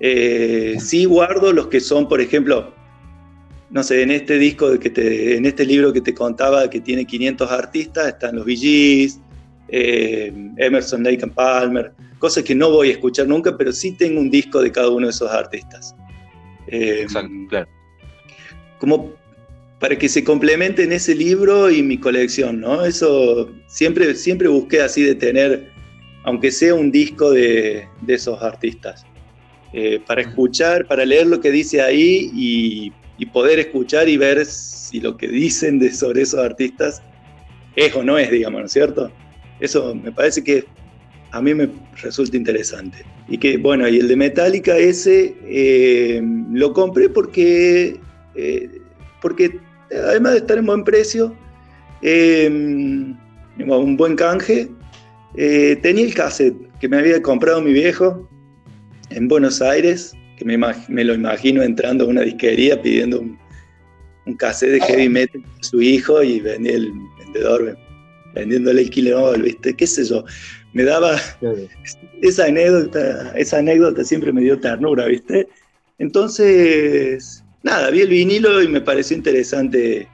Eh, 0.00 0.76
sí 0.78 1.04
guardo 1.04 1.52
los 1.52 1.68
que 1.68 1.80
son, 1.80 2.08
por 2.08 2.20
ejemplo, 2.20 2.74
no 3.70 3.82
sé, 3.82 4.02
en 4.02 4.10
este 4.10 4.38
disco, 4.38 4.78
que 4.78 4.90
te, 4.90 5.36
en 5.36 5.46
este 5.46 5.64
libro 5.64 5.92
que 5.92 6.00
te 6.00 6.14
contaba 6.14 6.68
que 6.70 6.80
tiene 6.80 7.04
500 7.04 7.50
artistas, 7.50 8.08
están 8.08 8.36
los 8.36 8.44
Bee 8.44 9.10
eh, 9.68 10.32
Emerson, 10.56 11.02
Lake 11.02 11.22
and 11.22 11.34
Palmer, 11.34 11.92
cosas 12.26 12.42
que 12.42 12.56
no 12.56 12.72
voy 12.72 12.88
a 12.88 12.92
escuchar 12.94 13.28
nunca, 13.28 13.56
pero 13.56 13.70
sí 13.70 13.92
tengo 13.92 14.20
un 14.20 14.28
disco 14.28 14.60
de 14.60 14.72
cada 14.72 14.90
uno 14.90 15.06
de 15.06 15.12
esos 15.12 15.30
artistas. 15.30 15.94
Eh, 16.66 17.02
Exacto, 17.02 17.32
claro. 17.48 17.68
Como 18.80 19.12
para 19.78 19.96
que 19.96 20.08
se 20.08 20.24
complementen 20.24 20.90
ese 20.90 21.14
libro 21.14 21.70
y 21.70 21.84
mi 21.84 21.98
colección, 21.98 22.60
¿no? 22.60 22.84
Eso 22.84 23.48
siempre, 23.68 24.12
siempre 24.16 24.48
busqué 24.48 24.80
así 24.80 25.04
de 25.04 25.14
tener, 25.14 25.70
aunque 26.24 26.50
sea 26.50 26.74
un 26.74 26.90
disco 26.90 27.30
de, 27.30 27.86
esos 28.08 28.42
artistas, 28.42 29.06
eh, 29.72 30.00
para 30.04 30.22
escuchar, 30.22 30.84
para 30.88 31.04
leer 31.04 31.28
lo 31.28 31.40
que 31.40 31.52
dice 31.52 31.80
ahí 31.80 32.28
y, 32.34 32.92
poder 33.32 33.60
escuchar 33.60 34.08
y 34.08 34.16
ver 34.16 34.44
si 34.46 34.98
lo 34.98 35.16
que 35.16 35.28
dicen 35.28 35.78
de, 35.78 35.92
sobre 35.92 36.22
esos 36.22 36.40
artistas 36.40 37.02
es 37.76 37.94
o 37.94 38.02
no 38.02 38.18
es, 38.18 38.32
digamos, 38.32 38.60
¿no 38.60 38.66
es 38.66 38.72
cierto? 38.72 39.12
Eso 39.60 39.94
me 39.94 40.10
parece 40.10 40.42
que 40.42 40.64
a 41.36 41.42
mí 41.42 41.54
me 41.54 41.68
resulta 42.02 42.36
interesante. 42.36 43.04
Y 43.28 43.38
que, 43.38 43.56
bueno, 43.56 43.86
y 43.88 43.98
el 43.98 44.08
de 44.08 44.16
Metallica 44.16 44.76
ese 44.76 45.34
eh, 45.44 46.22
lo 46.50 46.72
compré 46.72 47.08
porque, 47.08 48.00
eh, 48.34 48.70
porque 49.20 49.58
además 49.90 50.32
de 50.32 50.38
estar 50.38 50.58
en 50.58 50.66
buen 50.66 50.84
precio, 50.84 51.34
eh, 52.02 52.48
un 52.48 53.96
buen 53.96 54.16
canje, 54.16 54.68
tenía 55.34 56.04
el 56.04 56.14
cassette 56.14 56.56
que 56.80 56.88
me 56.88 56.98
había 56.98 57.20
comprado 57.20 57.60
mi 57.60 57.72
viejo 57.72 58.28
en 59.10 59.28
Buenos 59.28 59.60
Aires, 59.60 60.12
que 60.38 60.44
me, 60.44 60.58
me 60.88 61.04
lo 61.04 61.14
imagino 61.14 61.62
entrando 61.62 62.04
a 62.04 62.08
una 62.08 62.22
disquería 62.22 62.80
pidiendo 62.80 63.20
un, 63.20 63.38
un 64.26 64.34
cassette 64.34 64.72
de 64.72 64.80
heavy 64.80 65.08
metal 65.08 65.42
a 65.60 65.62
su 65.62 65.80
hijo 65.80 66.22
y 66.22 66.40
venía 66.40 66.74
el 66.74 66.92
vendedor 67.18 67.76
vendiéndole 68.34 68.82
el 68.82 68.90
kilo, 68.90 69.32
¿viste? 69.38 69.74
¿Qué 69.74 69.86
sé 69.86 70.04
yo? 70.04 70.24
Me 70.76 70.84
daba 70.84 71.16
esa 72.20 72.44
anécdota, 72.44 73.32
esa 73.34 73.60
anécdota 73.60 74.04
siempre 74.04 74.30
me 74.30 74.42
dio 74.42 74.60
ternura, 74.60 75.06
¿viste? 75.06 75.48
Entonces, 75.98 77.42
nada, 77.62 77.88
vi 77.88 78.02
el 78.02 78.10
vinilo 78.10 78.62
y 78.62 78.68
me 78.68 78.82
pareció 78.82 79.16
interesante 79.16 80.06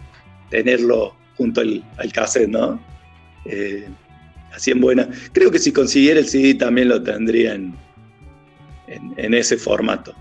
tenerlo 0.50 1.16
junto 1.37 1.62
al, 1.62 1.85
al 1.97 2.12
cassette, 2.12 2.49
¿no? 2.49 2.81
Eh, 3.45 3.88
así 4.54 4.71
en 4.71 4.81
buena. 4.81 5.09
Creo 5.33 5.50
que 5.50 5.59
si 5.59 5.73
consiguiera 5.73 6.21
el 6.21 6.28
CD 6.28 6.54
también 6.54 6.90
lo 6.90 7.02
tendría 7.02 7.54
en, 7.54 7.75
en, 8.87 9.35
ese 9.35 9.57
formato. 9.57 10.14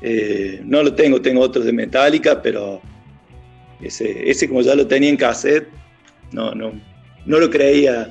Eh, 0.00 0.62
no 0.64 0.82
lo 0.82 0.94
tengo, 0.94 1.20
tengo 1.20 1.42
otros 1.42 1.66
de 1.66 1.72
Metallica, 1.74 2.40
pero 2.40 2.80
ese, 3.82 4.30
ese 4.30 4.48
como 4.48 4.62
ya 4.62 4.74
lo 4.74 4.86
tenía 4.86 5.10
en 5.10 5.18
cassette, 5.18 5.68
no, 6.32 6.54
no, 6.54 6.72
no 7.26 7.38
lo 7.38 7.50
creía, 7.50 8.10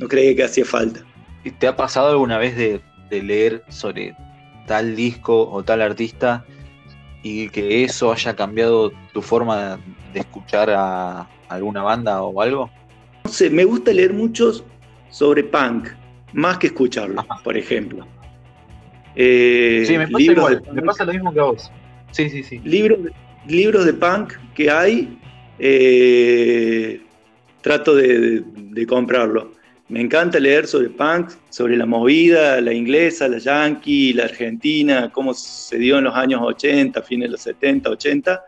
no 0.00 0.08
creía 0.08 0.34
que 0.34 0.44
hacía 0.44 0.64
falta. 0.64 1.00
¿Te 1.58 1.68
ha 1.68 1.76
pasado 1.76 2.10
alguna 2.10 2.38
vez 2.38 2.56
de, 2.56 2.80
leer 3.10 3.62
sobre 3.68 4.16
tal 4.66 4.94
disco 4.94 5.50
o 5.50 5.62
tal 5.64 5.82
artista 5.82 6.44
y 7.22 7.48
que 7.48 7.84
eso 7.84 8.12
haya 8.12 8.36
cambiado 8.36 8.92
tu 9.12 9.20
forma 9.20 9.78
de 10.12 10.20
escuchar 10.20 10.70
a 10.70 11.28
alguna 11.48 11.82
banda 11.82 12.22
o 12.22 12.40
algo? 12.40 12.70
No 13.24 13.30
sé, 13.30 13.50
me 13.50 13.64
gusta 13.64 13.92
leer 13.92 14.12
muchos 14.12 14.64
sobre 15.10 15.44
punk, 15.44 15.88
más 16.32 16.58
que 16.58 16.68
escucharlo, 16.68 17.24
por 17.44 17.56
ejemplo. 17.56 18.06
Eh, 19.16 19.84
sí, 19.86 19.98
me 19.98 20.08
pasa 20.08 20.22
igual, 20.22 20.62
me 20.72 20.82
pasa 20.82 21.04
lo 21.04 21.12
mismo 21.12 21.32
que 21.32 21.40
a 21.40 21.44
vos. 21.44 21.70
Sí, 22.12 22.30
sí, 22.30 22.42
sí. 22.42 22.60
Libros, 22.64 22.98
libros 23.46 23.84
de 23.84 23.92
punk 23.92 24.34
que 24.54 24.70
hay, 24.70 25.18
eh, 25.58 27.02
trato 27.60 27.94
de, 27.94 28.44
comprarlo. 28.88 29.52
Me 29.90 30.00
encanta 30.00 30.38
leer 30.38 30.68
sobre 30.68 30.88
punk, 30.88 31.30
sobre 31.50 31.76
la 31.76 31.84
movida, 31.84 32.60
la 32.60 32.72
inglesa, 32.72 33.26
la 33.26 33.38
yankee, 33.38 34.12
la 34.12 34.24
argentina, 34.24 35.10
cómo 35.12 35.34
se 35.34 35.78
dio 35.78 35.98
en 35.98 36.04
los 36.04 36.14
años 36.14 36.40
80, 36.42 37.02
fines 37.02 37.28
de 37.28 37.32
los 37.32 37.40
70, 37.40 37.90
80. 37.90 38.44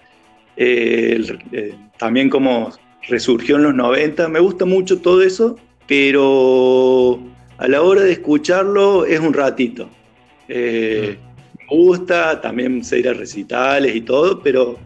Eh, 0.56 1.38
eh, 1.50 1.74
también 1.98 2.30
cómo 2.30 2.70
resurgió 3.08 3.56
en 3.56 3.64
los 3.64 3.74
90. 3.74 4.28
Me 4.28 4.38
gusta 4.38 4.64
mucho 4.64 5.00
todo 5.00 5.20
eso, 5.20 5.56
pero 5.88 7.18
a 7.58 7.66
la 7.66 7.82
hora 7.82 8.02
de 8.02 8.12
escucharlo 8.12 9.04
es 9.04 9.18
un 9.18 9.34
ratito. 9.34 9.90
Eh, 10.46 11.18
mm. 11.18 11.58
me 11.58 11.66
gusta, 11.76 12.40
también 12.40 12.84
se 12.84 13.00
ir 13.00 13.08
a 13.08 13.14
recitales 13.14 13.96
y 13.96 14.02
todo, 14.02 14.40
pero 14.40 14.78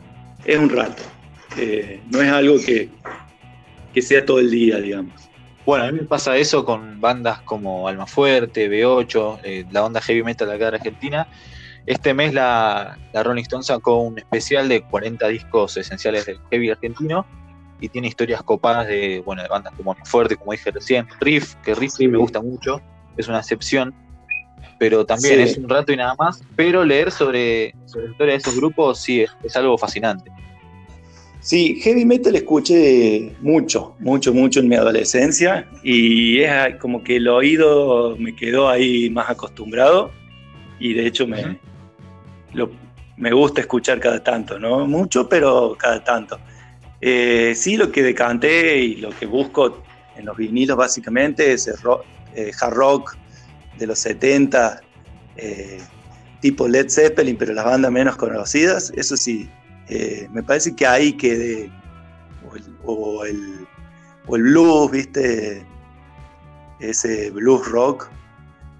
es 0.47 0.59
un 0.59 0.71
rato. 0.71 1.03
Eh, 1.59 2.01
no 2.11 2.23
es 2.23 2.31
algo 2.31 2.59
que, 2.59 2.89
que 3.93 4.01
sea 4.01 4.25
todo 4.25 4.41
el 4.41 4.51
día, 4.51 4.81
digamos. 4.81 5.29
Bueno, 5.67 5.85
a 5.85 5.91
mí 5.91 5.99
me 5.99 6.05
pasa 6.05 6.37
eso 6.37 6.65
con 6.65 7.01
bandas 7.01 7.41
como 7.41 7.89
Alma 7.89 8.07
Fuerte, 8.07 8.71
B8, 8.71 9.41
eh, 9.43 9.65
la 9.73 9.81
banda 9.81 10.01
heavy 10.01 10.23
metal 10.23 10.49
acá 10.49 10.71
de 10.71 10.77
Argentina. 10.77 11.27
Este 11.87 12.15
mes 12.15 12.33
la, 12.33 12.97
la, 13.13 13.23
Rolling 13.25 13.43
Stone 13.43 13.65
sacó 13.65 13.97
un 13.97 14.17
especial 14.17 14.69
de 14.69 14.83
40 14.83 15.27
discos 15.27 15.77
esenciales 15.77 16.25
del 16.27 16.39
heavy 16.53 16.71
argentino 16.71 17.27
y 17.81 17.89
tiene 17.89 18.07
historias 18.07 18.45
copadas 18.45 18.87
de, 18.87 19.25
bueno, 19.27 19.43
de 19.43 19.49
bandas 19.49 19.75
como 19.77 19.91
Alma 19.91 20.05
Fuerte, 20.05 20.37
como 20.37 20.53
dije 20.53 20.71
recién, 20.71 21.09
Riff, 21.21 21.57
que 21.57 21.75
Riff 21.75 21.95
sí 21.95 22.07
me 22.07 22.19
gusta 22.19 22.41
mucho, 22.41 22.81
es 23.17 23.27
una 23.27 23.39
excepción, 23.39 23.93
pero 24.79 25.05
también 25.05 25.41
es 25.41 25.59
un 25.59 25.69
rato 25.69 25.93
y 25.93 25.97
nada 25.97 26.15
más. 26.17 26.43
Pero 26.55 26.85
leer 26.85 27.11
sobre, 27.11 27.75
sobre 27.87 28.07
la 28.07 28.13
historia 28.13 28.33
de 28.35 28.39
esos 28.39 28.57
grupos 28.57 29.01
sí 29.01 29.25
es 29.43 29.57
algo 29.57 29.77
fascinante. 29.77 30.31
Sí, 31.47 31.79
heavy 31.81 32.05
metal 32.05 32.35
escuché 32.35 33.37
mucho, 33.41 33.95
mucho, 34.01 34.35
mucho 34.35 34.59
en 34.59 34.67
mi 34.67 34.75
adolescencia 34.75 35.65
y 35.85 36.41
es 36.41 36.75
como 36.81 37.05
que 37.05 37.19
el 37.19 37.29
oído 37.29 38.17
me 38.19 38.35
quedó 38.35 38.69
ahí 38.69 39.09
más 39.11 39.31
acostumbrado 39.31 40.11
y 40.81 40.95
de 40.95 41.07
hecho 41.07 41.25
me, 41.25 41.61
me 43.17 43.31
gusta 43.31 43.61
escuchar 43.61 44.01
cada 44.01 44.25
tanto, 44.25 44.59
¿no? 44.59 44.89
Mucho, 44.89 45.29
pero 45.29 45.77
cada 45.79 46.03
tanto. 46.03 46.37
Eh, 47.01 47.53
sí, 47.55 47.77
lo 47.77 47.93
que 47.93 48.03
decanté 48.03 48.79
y 48.79 48.97
lo 48.97 49.11
que 49.11 49.27
busco 49.27 49.85
en 50.17 50.25
los 50.25 50.37
vinilos 50.37 50.77
básicamente 50.77 51.53
es 51.53 51.69
el 51.69 51.77
eh, 52.35 52.51
hard 52.61 52.75
rock 52.75 53.17
de 53.79 53.87
los 53.87 54.01
70, 54.01 54.81
eh, 55.37 55.79
tipo 56.41 56.67
Led 56.67 56.91
Zeppelin, 56.91 57.37
pero 57.37 57.55
las 57.55 57.67
bandas 57.67 57.93
menos 57.93 58.17
conocidas, 58.17 58.93
eso 58.97 59.17
sí, 59.17 59.49
eh, 59.89 60.29
me 60.33 60.43
parece 60.43 60.75
que 60.75 60.87
ahí 60.87 61.13
quede, 61.13 61.71
o 62.85 63.25
el, 63.25 63.67
blues, 64.27 64.91
¿viste? 64.91 65.65
Ese 66.81 67.31
blues 67.31 67.67
rock. 67.69 68.09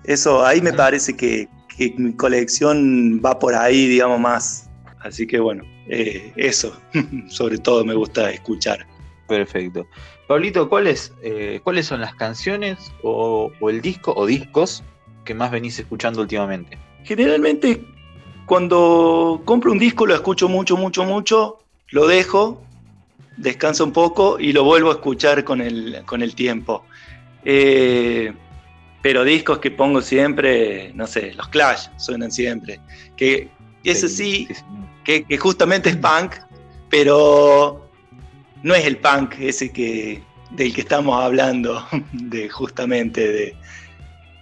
Eso, 0.05 0.45
ahí 0.45 0.61
me 0.61 0.73
parece 0.73 1.17
que, 1.17 1.49
mi 1.97 2.13
colección 2.15 3.21
va 3.25 3.39
por 3.39 3.55
ahí, 3.55 3.87
digamos, 3.87 4.19
más. 4.19 4.71
Así 5.01 5.27
que 5.27 5.39
bueno, 5.39 5.63
eh, 5.89 6.33
eso, 6.37 6.77
sobre 7.29 7.59
todo 7.59 7.85
me 7.85 7.95
gusta 7.95 8.31
escuchar. 8.31 8.87
Perfecto. 9.29 9.87
Pablito, 10.27 10.69
¿cuáles, 10.69 11.13
eh, 11.23 11.61
¿cuáles 11.63 11.87
son 11.87 12.01
las 12.01 12.15
canciones 12.15 12.93
o, 13.03 13.53
o 13.61 13.71
el 13.71 13.81
disco 13.81 14.13
o 14.17 14.27
discos 14.27 14.83
que 15.25 15.35
más 15.35 15.51
venís 15.51 15.79
escuchando 15.79 16.23
últimamente? 16.23 16.79
Generalmente 17.05 17.85
cuando 18.47 19.43
compro 19.45 19.73
un 19.73 19.79
disco 19.79 20.07
lo 20.07 20.15
escucho 20.15 20.49
mucho, 20.49 20.77
mucho, 20.77 21.05
mucho, 21.05 21.59
lo 21.91 22.07
dejo, 22.07 22.63
descanso 23.37 23.85
un 23.85 23.93
poco 23.93 24.39
y 24.39 24.53
lo 24.53 24.65
vuelvo 24.65 24.91
a 24.91 24.95
escuchar 24.95 25.45
con 25.45 25.61
el, 25.61 26.03
con 26.07 26.23
el 26.23 26.35
tiempo. 26.35 26.85
Eh, 27.45 28.33
pero 29.03 29.25
discos 29.25 29.59
que 29.59 29.71
pongo 29.71 30.01
siempre, 30.01 30.93
no 30.95 31.07
sé, 31.07 31.33
los 31.35 31.49
Clash 31.49 31.89
suenan 31.97 32.33
siempre. 32.33 32.81
Que 33.17 33.51
eso 33.85 34.09
sí, 34.09 34.49
Que, 35.05 35.25
justamente 35.39 35.91
es 35.91 35.97
punk, 35.97 36.35
pero 36.91 37.89
no 38.63 38.75
es 38.75 38.85
el 38.85 38.97
punk 38.97 39.35
ese 39.39 39.71
que, 39.71 40.23
del 40.51 40.75
que 40.75 40.81
estamos 40.81 41.23
hablando, 41.23 41.87
de 42.13 42.49
justamente 42.49 43.33
de, 43.33 43.57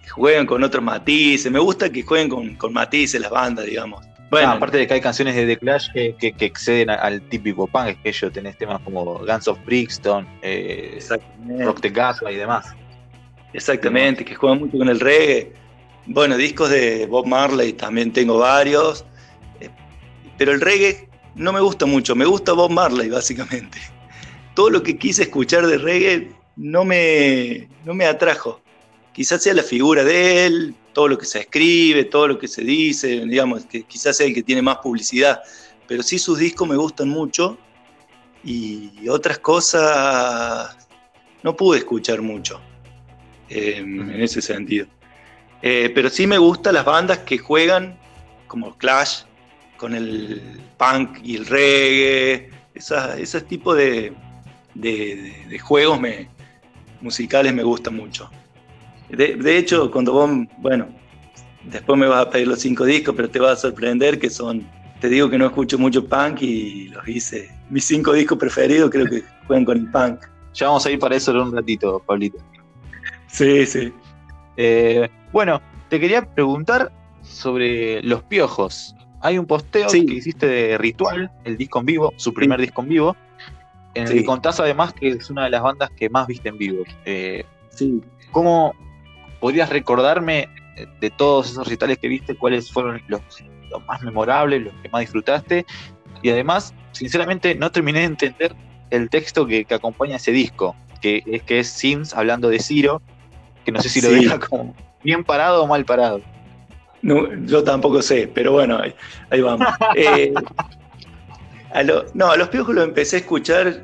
jueguen 0.08 0.46
con 0.46 0.62
otros 0.62 0.82
matices. 0.82 1.50
Me 1.50 1.58
gusta 1.58 1.90
que 1.90 2.02
jueguen 2.02 2.28
con, 2.28 2.54
con 2.56 2.72
matices 2.72 3.20
las 3.20 3.30
bandas, 3.30 3.66
digamos. 3.66 4.04
Bueno, 4.30 4.50
aparte 4.50 4.78
de 4.78 4.86
que 4.86 4.94
hay 4.94 5.00
canciones 5.00 5.36
de 5.36 5.46
The 5.46 5.58
Clash 5.58 5.92
que, 5.92 6.16
que, 6.18 6.44
exceden 6.44 6.90
al 6.90 7.22
típico 7.28 7.68
punk, 7.68 7.88
es 7.88 7.96
que 7.98 8.08
ellos 8.08 8.32
tenés 8.32 8.58
temas 8.58 8.80
como 8.80 9.18
Guns 9.18 9.46
of 9.46 9.58
Brixton, 9.64 10.26
eh, 10.42 10.98
Rock 11.60 11.80
the 11.80 11.90
Gato 11.90 12.28
y 12.28 12.34
demás. 12.34 12.74
Exactamente, 13.52 14.24
que 14.24 14.34
juegan 14.34 14.58
mucho 14.58 14.78
con 14.78 14.88
el 14.88 14.98
reggae. 14.98 15.52
Bueno, 16.06 16.36
discos 16.36 16.70
de 16.70 17.06
Bob 17.06 17.26
Marley 17.26 17.74
también 17.74 18.12
tengo 18.12 18.38
varios. 18.38 19.04
Eh, 19.60 19.70
pero 20.36 20.50
el 20.50 20.60
reggae 20.60 21.08
no 21.36 21.52
me 21.52 21.60
gusta 21.60 21.86
mucho, 21.86 22.16
me 22.16 22.24
gusta 22.24 22.54
Bob 22.54 22.72
Marley 22.72 23.10
básicamente. 23.10 23.78
Todo 24.54 24.70
lo 24.70 24.82
que 24.82 24.98
quise 24.98 25.22
escuchar 25.22 25.64
de 25.66 25.78
reggae 25.78 26.32
no 26.56 26.84
me, 26.84 27.68
no 27.84 27.94
me 27.94 28.06
atrajo 28.06 28.63
quizás 29.14 29.42
sea 29.42 29.54
la 29.54 29.62
figura 29.62 30.04
de 30.04 30.44
él, 30.44 30.74
todo 30.92 31.08
lo 31.08 31.16
que 31.16 31.24
se 31.24 31.40
escribe, 31.40 32.04
todo 32.04 32.28
lo 32.28 32.38
que 32.38 32.48
se 32.48 32.62
dice, 32.62 33.24
digamos, 33.24 33.64
que 33.64 33.84
quizás 33.84 34.16
sea 34.16 34.26
el 34.26 34.34
que 34.34 34.42
tiene 34.42 34.60
más 34.60 34.78
publicidad, 34.78 35.40
pero 35.86 36.02
sí 36.02 36.18
sus 36.18 36.38
discos 36.38 36.68
me 36.68 36.76
gustan 36.76 37.08
mucho 37.08 37.56
y 38.42 39.08
otras 39.08 39.38
cosas 39.38 40.76
no 41.42 41.56
pude 41.56 41.78
escuchar 41.78 42.20
mucho 42.20 42.60
em, 43.48 44.10
en 44.10 44.20
ese 44.20 44.42
sentido. 44.42 44.86
Eh, 45.62 45.90
pero 45.94 46.10
sí 46.10 46.26
me 46.26 46.36
gustan 46.36 46.74
las 46.74 46.84
bandas 46.84 47.18
que 47.20 47.38
juegan 47.38 47.98
como 48.48 48.76
Clash 48.76 49.22
con 49.76 49.94
el 49.94 50.60
punk 50.76 51.18
y 51.22 51.36
el 51.36 51.46
reggae, 51.46 52.50
ese 52.74 53.40
tipo 53.42 53.74
de, 53.74 54.12
juegos 55.62 56.00
musicales 57.00 57.54
me 57.54 57.62
gustan 57.62 57.94
mucho. 57.94 58.30
De, 59.08 59.58
hecho, 59.58 59.90
cuando 59.90 60.12
vos, 60.12 60.30
bueno, 60.58 60.88
después 61.64 61.98
me 61.98 62.06
vas 62.06 62.26
a 62.26 62.30
pedir 62.30 62.48
los 62.48 62.60
cinco 62.60 62.84
discos, 62.84 63.14
pero 63.14 63.28
te 63.28 63.38
vas 63.38 63.58
a 63.58 63.68
sorprender 63.68 64.18
que 64.18 64.30
son, 64.30 64.66
te 65.00 65.08
digo 65.08 65.28
que 65.28 65.38
no 65.38 65.46
escucho 65.46 65.78
mucho 65.78 66.06
punk 66.06 66.42
y 66.42 66.88
los 66.88 67.06
hice. 67.06 67.50
Mis 67.70 67.84
cinco 67.84 68.12
discos 68.12 68.38
preferidos 68.38 68.90
creo 68.90 69.06
que 69.06 69.22
juegan 69.46 69.64
con 69.64 69.78
el 69.78 69.90
punk. 69.90 70.20
Ya 70.54 70.68
vamos 70.68 70.86
a 70.86 70.90
ir 70.90 70.98
para 70.98 71.16
eso 71.16 71.32
en 71.32 71.38
un 71.38 71.54
ratito, 71.54 72.02
Pablito. 72.06 72.38
Sí, 73.26 73.66
sí. 73.66 73.92
Eh, 74.56 75.08
bueno, 75.32 75.60
te 75.88 75.98
quería 75.98 76.22
preguntar 76.22 76.92
sobre 77.22 78.02
Los 78.02 78.22
Piojos. 78.22 78.94
Hay 79.20 79.38
un 79.38 79.46
posteo 79.46 79.88
que 79.88 79.98
hiciste 79.98 80.46
de 80.46 80.78
Ritual, 80.78 81.30
el 81.44 81.56
disco 81.56 81.80
en 81.80 81.86
vivo, 81.86 82.12
su 82.16 82.32
primer 82.32 82.60
disco 82.60 82.82
en 82.82 82.88
vivo, 82.88 83.16
en 83.94 84.06
el 84.06 84.12
que 84.12 84.24
contás 84.24 84.60
además 84.60 84.92
que 84.92 85.08
es 85.08 85.30
una 85.30 85.44
de 85.44 85.50
las 85.50 85.62
bandas 85.62 85.90
que 85.96 86.10
más 86.10 86.26
viste 86.26 86.50
en 86.50 86.58
vivo. 86.58 86.84
Eh, 87.04 87.44
sí. 87.70 88.02
¿Cómo, 88.30 88.74
¿Podrías 89.44 89.68
recordarme 89.68 90.48
eh, 90.74 90.86
de 91.02 91.10
todos 91.10 91.50
esos 91.50 91.66
recitales 91.66 91.98
que 91.98 92.08
viste 92.08 92.34
cuáles 92.34 92.72
fueron 92.72 93.02
los, 93.08 93.20
más 93.86 94.00
memorables, 94.00 94.62
los 94.62 94.72
que 94.80 94.88
más 94.88 95.02
disfrutaste? 95.02 95.66
Y 96.22 96.30
además, 96.30 96.72
sinceramente, 96.92 97.54
no 97.54 97.70
terminé 97.70 97.98
de 97.98 98.04
entender 98.06 98.56
el 98.88 99.10
texto 99.10 99.46
que, 99.46 99.66
acompaña 99.68 100.16
ese 100.16 100.32
disco, 100.32 100.74
que 101.02 101.22
es 101.26 101.42
que 101.42 101.60
es 101.60 101.68
Sims 101.68 102.14
hablando 102.14 102.48
de 102.48 102.58
Ciro, 102.58 103.02
que 103.66 103.72
no 103.72 103.82
sé 103.82 103.90
si 103.90 104.00
lo 104.00 104.08
deja 104.08 104.40
como 104.40 104.74
bien 105.02 105.22
parado 105.22 105.64
o 105.64 105.66
mal 105.66 105.84
parado. 105.84 106.22
No, 107.02 107.28
yo 107.44 107.62
tampoco 107.62 108.00
sé, 108.00 108.26
pero 108.26 108.52
bueno, 108.52 108.80
ahí, 109.28 109.42
vamos. 109.42 109.68
Eh, 109.94 110.32
no, 112.14 112.30
a 112.30 112.36
los 112.38 112.48
piojos 112.48 112.74
lo 112.74 112.82
empecé 112.82 113.16
a 113.16 113.18
escuchar 113.18 113.82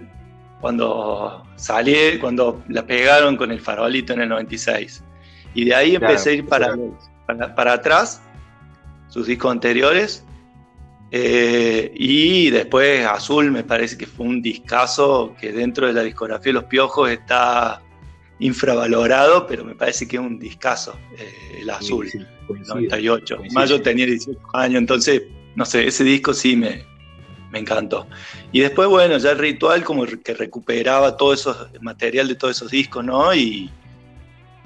cuando 0.62 1.46
salí, 1.57 2.18
cuando 2.18 2.62
la 2.68 2.87
pegaron 2.87 3.37
con 3.37 3.51
el 3.53 3.61
farolito 3.61 4.14
en 4.14 4.23
el 4.23 4.31
96. 4.31 5.05
Y 5.55 5.65
de 5.65 5.75
ahí 5.75 5.95
empecé 5.97 6.31
a 6.31 6.33
ir 6.35 6.47
para, 6.47 6.77
para, 7.55 7.73
atrás, 7.73 8.23
sus 9.09 9.27
discos 9.27 9.53
anteriores. 9.53 10.25
Eh, 11.13 11.93
y 11.97 12.51
después 12.51 13.05
Azul 13.05 13.51
me 13.51 13.65
parece 13.65 13.99
que 13.99 14.07
fue 14.07 14.27
un 14.27 14.41
discazo 14.41 15.35
que 15.41 15.51
dentro 15.51 15.89
de 15.89 15.93
la 15.93 16.03
discografía 16.03 16.51
de 16.51 16.53
Los 16.53 16.65
Piojos 16.65 17.11
está 17.11 17.83
infravalorado, 18.39 19.47
pero 19.47 19.65
me 19.65 19.75
parece 19.75 20.07
que 20.07 20.17
es 20.17 20.23
un 20.23 20.39
discazo 20.39 20.97
eh, 21.19 21.61
el 21.63 21.71
Azul, 21.71 22.09
98. 22.49 23.39
Más 23.53 23.69
yo 23.71 23.83
tenía 23.83 24.07
18 24.07 24.39
años, 24.55 24.79
entonces, 24.79 25.23
no 25.57 25.65
sé, 25.65 25.87
ese 25.87 26.05
disco 26.05 26.33
sí 26.33 26.57
me, 26.57 26.85
me 27.51 27.59
encantó. 27.59 28.07
Y 28.53 28.61
después, 28.61 28.89
bueno, 28.89 29.19
ya 29.19 29.33
el 29.33 29.39
ritual 29.39 29.85
como 29.85 30.07
que 30.07 30.35
recuperaba 30.35 31.17
todo 31.17 31.35
eso, 31.35 31.69
material 31.81 32.29
de 32.29 32.35
todos 32.37 32.57
esos 32.57 32.71
discos, 32.71 33.05
¿no? 33.05 33.35
Y, 33.35 33.71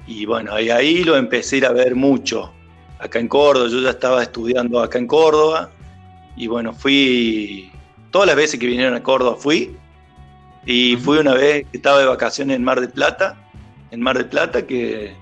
y 0.07 0.25
bueno, 0.25 0.59
y 0.59 0.69
ahí 0.69 1.03
lo 1.03 1.15
empecé 1.17 1.55
a 1.55 1.57
ir 1.57 1.65
a 1.65 1.71
ver 1.71 1.95
mucho, 1.95 2.51
acá 2.99 3.19
en 3.19 3.27
Córdoba, 3.27 3.69
yo 3.69 3.81
ya 3.81 3.91
estaba 3.91 4.21
estudiando 4.21 4.79
acá 4.81 4.97
en 4.97 5.07
Córdoba, 5.07 5.71
y 6.35 6.47
bueno, 6.47 6.73
fui, 6.73 7.71
todas 8.11 8.27
las 8.27 8.35
veces 8.35 8.59
que 8.59 8.67
vinieron 8.67 8.93
a 8.93 9.03
Córdoba 9.03 9.37
fui, 9.37 9.75
y 10.65 10.95
fui 10.97 11.17
una 11.19 11.33
vez 11.33 11.65
que 11.71 11.77
estaba 11.77 11.99
de 11.99 12.05
vacaciones 12.05 12.55
en 12.55 12.63
Mar 12.63 12.81
del 12.81 12.89
Plata, 12.89 13.37
en 13.91 14.01
Mar 14.01 14.17
del 14.17 14.27
Plata, 14.27 14.65
que 14.65 15.13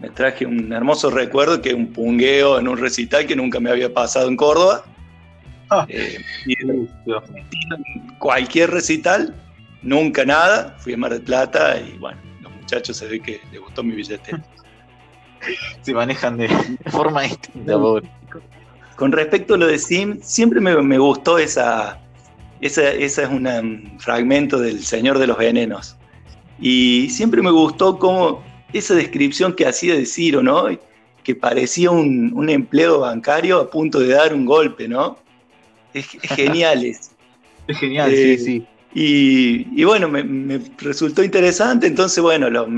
me 0.00 0.10
traje 0.10 0.44
un 0.44 0.72
hermoso 0.72 1.10
recuerdo, 1.10 1.62
que 1.62 1.72
un 1.74 1.92
pungueo 1.92 2.58
en 2.58 2.66
un 2.66 2.76
recital 2.76 3.26
que 3.26 3.36
nunca 3.36 3.60
me 3.60 3.70
había 3.70 3.92
pasado 3.92 4.28
en 4.28 4.36
Córdoba. 4.36 4.84
Ah. 5.70 5.86
Eh, 5.88 6.18
cualquier 8.18 8.70
recital, 8.70 9.34
nunca 9.82 10.24
nada, 10.24 10.76
fui 10.80 10.94
a 10.94 10.96
Mar 10.96 11.12
del 11.12 11.22
Plata 11.22 11.80
y 11.80 11.96
bueno, 11.98 12.20
muchacho 12.72 12.94
se 12.94 13.06
ve 13.06 13.20
que 13.20 13.40
le 13.52 13.58
gustó 13.58 13.82
mi 13.82 13.94
billete. 13.94 14.32
se 15.82 15.92
manejan 15.92 16.38
de 16.38 16.48
forma 16.90 17.22
distinta, 17.22 17.78
pobre. 17.78 18.08
Con 18.96 19.12
respecto 19.12 19.54
a 19.54 19.58
lo 19.58 19.66
de 19.66 19.78
Sim, 19.78 20.20
siempre 20.22 20.60
me, 20.60 20.98
gustó 20.98 21.38
esa, 21.38 22.00
esa, 22.60 22.90
esa 22.92 23.22
es 23.22 23.28
un 23.28 23.98
fragmento 23.98 24.58
del 24.58 24.82
Señor 24.84 25.18
de 25.18 25.26
los 25.26 25.36
Venenos. 25.36 25.96
Y 26.60 27.10
siempre 27.10 27.42
me 27.42 27.50
gustó 27.50 27.98
cómo 27.98 28.42
esa 28.72 28.94
descripción 28.94 29.54
que 29.54 29.66
hacía 29.66 29.94
de 29.94 30.06
Ciro, 30.06 30.42
¿no? 30.42 30.66
Que 31.24 31.34
parecía 31.34 31.90
un, 31.90 32.32
un 32.34 32.48
empleo 32.48 33.00
bancario 33.00 33.60
a 33.60 33.70
punto 33.70 33.98
de 33.98 34.08
dar 34.08 34.32
un 34.32 34.46
golpe, 34.46 34.88
¿no? 34.88 35.18
Es, 35.92 36.06
genial 36.06 36.84
eso. 36.86 37.10
Es 37.66 37.78
genial, 37.78 38.10
sí, 38.10 38.16
eh, 38.16 38.38
sí. 38.38 38.66
Y, 38.94 39.84
bueno, 39.84 40.08
me, 40.08 40.60
resultó 40.78 41.22
interesante, 41.24 41.86
entonces, 41.86 42.22
bueno, 42.22 42.50
lo, 42.50 42.68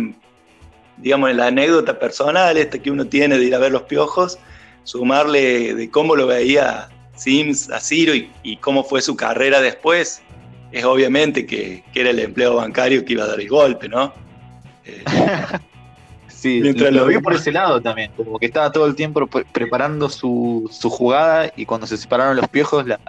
digamos, 0.99 1.35
la 1.35 1.49
anécdota 1.49 1.99
personal 1.99 2.57
esta 2.57 2.79
que 2.79 2.91
uno 2.91 3.07
tiene 3.07 3.37
de 3.39 3.45
ir 3.45 3.55
a 3.55 3.59
ver 3.59 3.73
los 3.73 3.83
piojos, 3.83 4.39
sumarle 4.85 5.75
de 5.75 5.91
cómo 5.91 6.15
lo 6.15 6.27
veía 6.27 6.89
Sims 7.17 7.71
a 7.71 7.81
Ciro 7.81 8.13
y, 8.15 8.57
cómo 8.59 8.85
fue 8.85 9.03
su 9.03 9.17
carrera 9.17 9.61
después, 9.61 10.23
es 10.71 10.85
obviamente 10.85 11.47
que, 11.47 11.83
era 11.95 12.11
el 12.11 12.19
empleo 12.21 12.57
bancario 12.57 13.05
que 13.05 13.15
iba 13.15 13.25
a 13.25 13.29
dar 13.29 13.41
el 13.41 13.49
golpe, 13.49 13.89
¿no? 13.89 14.13
Eh, 14.87 15.03
sí, 16.29 16.61
mientras 16.61 16.93
lo, 16.93 17.07
vi 17.07 17.19
por 17.19 17.33
ese 17.33 17.51
lado 17.51 17.81
también, 17.81 18.11
como 18.15 18.39
que 18.39 18.45
estaba 18.45 18.71
todo 18.71 18.85
el 18.85 18.95
tiempo 18.95 19.27
preparando 19.27 20.11
su, 20.11 20.71
jugada 20.83 21.51
y 21.57 21.65
cuando 21.65 21.87
se 21.87 21.97
separaron 21.97 22.37
los 22.37 22.47
piojos 22.49 22.87
la, 22.87 23.01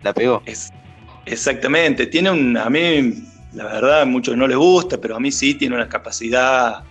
la, 0.00 0.12
pegó. 0.12 0.42
Es, 0.46 0.72
exactamente, 1.26 2.06
tiene 2.06 2.30
un, 2.30 2.56
a 2.56 2.68
mí 2.70 3.24
la 3.54 3.64
verdad 3.64 4.02
a 4.02 4.04
muchos 4.04 4.36
no 4.36 4.46
les 4.46 4.56
gusta, 4.56 5.00
pero 5.00 5.16
a 5.16 5.20
mí 5.20 5.30
sí 5.30 5.54
tiene 5.54 5.76
una 5.76 5.88
capacidad 5.88 6.82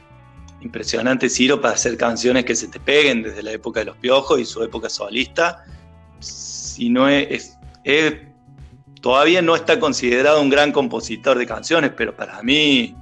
impresionante 0.62 1.30
Ciro 1.30 1.60
para 1.60 1.74
hacer 1.74 1.98
canciones 1.98 2.46
que 2.46 2.56
se 2.56 2.68
te 2.68 2.80
peguen 2.80 3.22
desde 3.22 3.44
la 3.44 3.52
época 3.52 3.82
de 3.82 3.88
los 3.88 3.98
piojos 3.98 4.40
y 4.40 4.46
su 4.46 4.64
época 4.64 4.90
solista. 4.90 5.64
Si 6.20 6.90
no 6.90 7.10
es, 7.10 7.58
todavía 9.02 9.42
no 9.42 9.56
está 9.56 9.80
considerado 9.80 10.42
un 10.42 10.50
gran 10.50 10.72
compositor 10.72 11.38
de 11.38 11.46
canciones, 11.46 11.92
pero 11.96 12.16
para 12.16 12.42
mí 12.42 12.96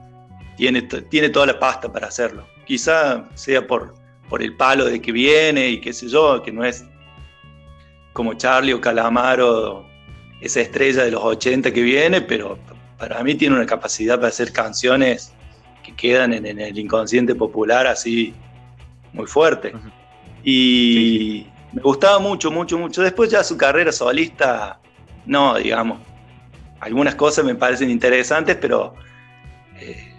tiene, 0.58 0.82
tiene 0.82 1.30
toda 1.30 1.46
la 1.46 1.60
pasta 1.60 1.92
para 1.92 2.08
hacerlo. 2.08 2.48
Quizá 2.66 3.30
sea 3.36 3.66
por, 3.68 3.94
por 4.28 4.42
el 4.42 4.56
palo 4.58 4.86
de 4.86 5.00
que 5.00 5.12
viene 5.12 5.70
y 5.70 5.80
qué 5.80 5.94
sé 5.94 6.08
yo, 6.08 6.42
que 6.42 6.52
no 6.52 6.66
es 6.66 6.84
como 8.14 8.34
Charlie 8.34 8.74
o 8.74 8.82
Calamaro, 8.82 9.86
esa 10.42 10.60
estrella 10.60 11.04
de 11.04 11.12
los 11.12 11.24
80 11.24 11.72
que 11.72 11.82
viene, 11.82 12.22
pero 12.22 12.58
para 12.98 13.24
mí 13.24 13.36
tiene 13.36 13.56
una 13.56 13.66
capacidad 13.66 14.16
para 14.16 14.28
hacer 14.28 14.52
canciones 14.52 15.34
que 15.84 15.96
quedan 15.96 16.34
en, 16.34 16.46
el 16.46 16.78
inconsciente 16.78 17.36
popular 17.36 17.88
así 17.88 18.34
muy 19.14 19.28
fuerte. 19.28 19.74
Y 20.44 21.48
me 21.74 21.82
gustaba 21.82 22.20
mucho, 22.20 22.52
mucho, 22.52 22.78
mucho. 22.78 23.02
Después 23.02 23.30
ya 23.30 23.44
su 23.44 23.56
carrera 23.56 23.92
solista, 23.92 24.80
no, 25.26 25.58
digamos. 25.58 26.00
Algunas 26.80 27.14
cosas 27.14 27.46
me 27.46 27.54
parecen 27.54 27.92
interesantes, 27.92 28.58
pero 28.60 28.96
eh, 29.80 30.12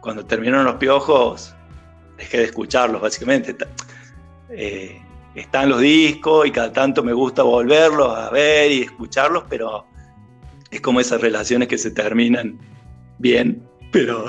cuando 0.00 0.26
terminaron 0.26 0.66
los 0.66 0.76
piojos, 0.76 1.54
dejé 2.16 2.38
de 2.38 2.44
escucharlos, 2.44 3.00
básicamente. 3.00 3.56
Eh, 4.50 5.00
están 5.40 5.68
los 5.68 5.80
discos 5.80 6.46
y 6.46 6.50
cada 6.50 6.72
tanto 6.72 7.02
me 7.02 7.12
gusta 7.12 7.42
volverlos 7.42 8.16
a 8.16 8.30
ver 8.30 8.70
y 8.70 8.82
escucharlos, 8.82 9.44
pero 9.48 9.86
es 10.70 10.80
como 10.80 11.00
esas 11.00 11.20
relaciones 11.20 11.68
que 11.68 11.78
se 11.78 11.90
terminan 11.90 12.58
bien, 13.18 13.66
pero... 13.92 14.26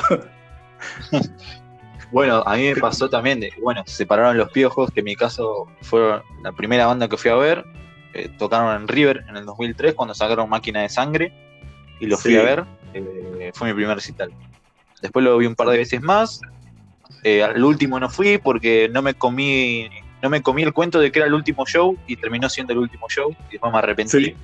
bueno, 2.12 2.44
a 2.46 2.56
mí 2.56 2.74
me 2.74 2.76
pasó 2.76 3.10
también 3.10 3.40
de, 3.40 3.52
bueno, 3.62 3.84
se 3.86 3.96
separaron 3.96 4.38
los 4.38 4.52
piojos, 4.52 4.92
que 4.92 5.02
en 5.02 5.06
mi 5.06 5.16
caso 5.16 5.68
fue 5.82 6.22
la 6.44 6.52
primera 6.52 6.86
banda 6.86 7.08
que 7.08 7.18
fui 7.18 7.32
a 7.32 7.36
ver, 7.36 7.66
eh, 8.14 8.30
tocaron 8.38 8.82
en 8.82 8.88
River 8.88 9.26
en 9.28 9.38
el 9.38 9.46
2003 9.46 9.94
cuando 9.94 10.14
sacaron 10.14 10.50
Máquina 10.50 10.82
de 10.82 10.90
Sangre 10.90 11.34
y 12.00 12.08
los 12.08 12.22
fui 12.22 12.36
a 12.38 12.44
ver, 12.44 12.66
eh, 12.94 13.52
fue 13.54 13.68
mi 13.68 13.74
primer 13.74 13.96
recital. 13.96 14.32
Después 15.02 15.24
lo 15.24 15.38
vi 15.38 15.46
un 15.46 15.56
par 15.56 15.70
de 15.70 15.78
veces 15.78 16.02
más, 16.02 16.42
eh, 17.24 17.44
al 17.44 17.64
último 17.64 18.00
no 18.00 18.10
fui 18.10 18.38
porque 18.38 18.90
no 18.92 19.02
me 19.02 19.14
comí 19.14 19.90
no 20.22 20.30
me 20.30 20.42
comí 20.42 20.64
el 20.64 20.74
cuento 20.74 21.00
de 21.00 21.12
que 21.12 21.20
era 21.20 21.28
el 21.28 21.34
último 21.34 21.66
show 21.66 21.98
y 22.08 22.16
terminó 22.16 22.50
siendo 22.50 22.74
el 22.74 22.80
último 22.80 23.08
show 23.10 23.36
y 23.50 23.54
después 23.54 23.72
me 23.72 23.80
arrepentí. 23.80 24.36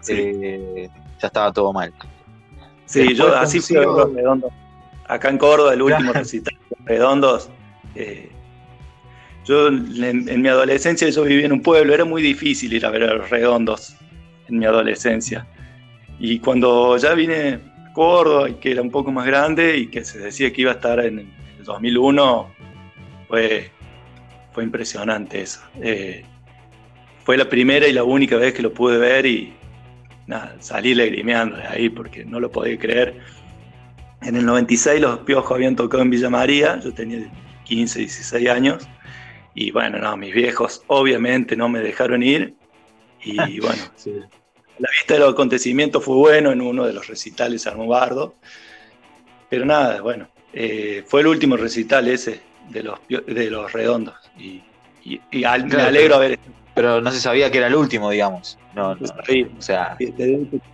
Sí 0.00 0.88
ya 1.20 1.26
estaba 1.28 1.52
todo 1.52 1.72
mal. 1.72 1.92
Sí, 2.86 3.14
yo 3.14 3.34
así 3.36 3.60
fui 3.60 3.76
los 3.76 4.12
redondos. 4.14 4.52
Acá 5.08 5.28
en 5.28 5.38
Córdoba, 5.38 5.74
el 5.74 5.82
último 5.82 6.12
recital 6.12 6.56
redondos. 6.84 7.50
Eh, 7.94 8.30
yo 9.44 9.68
en, 9.68 10.42
mi 10.42 10.48
adolescencia 10.48 11.08
yo 11.08 11.22
vivía 11.22 11.46
en 11.46 11.52
un 11.52 11.62
pueblo, 11.62 11.94
era 11.94 12.04
muy 12.04 12.20
difícil 12.20 12.72
ir 12.72 12.84
a 12.84 12.90
ver 12.90 13.04
a 13.04 13.14
los 13.14 13.30
redondos 13.30 13.96
en 14.48 14.58
mi 14.58 14.66
adolescencia. 14.66 15.46
Y 16.18 16.40
cuando 16.40 16.96
ya 16.96 17.14
vine 17.14 17.60
a 17.88 17.92
Córdoba 17.92 18.50
y 18.50 18.54
que 18.54 18.72
era 18.72 18.82
un 18.82 18.90
poco 18.90 19.12
más 19.12 19.26
grande 19.26 19.76
y 19.76 19.86
que 19.88 20.04
se 20.04 20.18
decía 20.18 20.52
que 20.52 20.62
iba 20.62 20.72
a 20.72 20.74
estar 20.74 20.98
en 21.00 21.20
el 21.20 21.64
2001, 21.64 22.54
fue, 23.28 23.70
fue 24.56 24.64
impresionante 24.64 25.42
eso. 25.42 25.60
Eh, 25.82 26.24
fue 27.26 27.36
la 27.36 27.46
primera 27.46 27.86
y 27.86 27.92
la 27.92 28.04
única 28.04 28.36
vez 28.36 28.54
que 28.54 28.62
lo 28.62 28.72
pude 28.72 28.96
ver 28.96 29.26
y, 29.26 29.52
nada, 30.26 30.56
salí 30.60 30.94
lagrimeando 30.94 31.58
de 31.58 31.66
ahí 31.66 31.90
porque 31.90 32.24
no 32.24 32.40
lo 32.40 32.50
podía 32.50 32.78
creer. 32.78 33.20
En 34.22 34.34
el 34.34 34.46
96 34.46 34.98
los 34.98 35.18
Piojos 35.20 35.52
habían 35.52 35.76
tocado 35.76 36.02
en 36.02 36.08
Villa 36.08 36.30
María, 36.30 36.80
yo 36.80 36.94
tenía 36.94 37.30
15, 37.64 37.98
16 37.98 38.48
años, 38.48 38.88
y 39.54 39.72
bueno, 39.72 39.98
no, 39.98 40.16
mis 40.16 40.32
viejos 40.34 40.82
obviamente 40.86 41.54
no 41.54 41.68
me 41.68 41.80
dejaron 41.80 42.22
ir, 42.22 42.54
y 43.22 43.36
bueno, 43.60 43.82
la 44.78 44.88
vista 44.90 45.14
de 45.14 45.20
los 45.20 45.34
acontecimientos 45.34 46.02
fue 46.02 46.16
bueno 46.16 46.50
en 46.50 46.62
uno 46.62 46.86
de 46.86 46.94
los 46.94 47.08
recitales 47.08 47.66
al 47.66 47.76
bardo, 47.86 48.36
pero 49.50 49.66
nada, 49.66 50.00
bueno, 50.00 50.30
eh, 50.54 51.04
fue 51.06 51.20
el 51.20 51.26
último 51.26 51.58
recital 51.58 52.08
ese 52.08 52.40
de 52.70 52.82
los, 52.82 52.98
de 53.08 53.50
los 53.50 53.72
redondos, 53.72 54.14
y, 54.38 54.62
me 55.32 55.46
alegro 55.46 56.16
haber 56.16 56.38
pero 56.76 57.00
no 57.00 57.10
se 57.10 57.20
sabía 57.20 57.50
que 57.50 57.56
era 57.56 57.68
el 57.68 57.74
último, 57.74 58.10
digamos. 58.10 58.58
No, 58.74 58.94
no, 58.94 59.00
o 59.00 59.62
sea, 59.62 59.96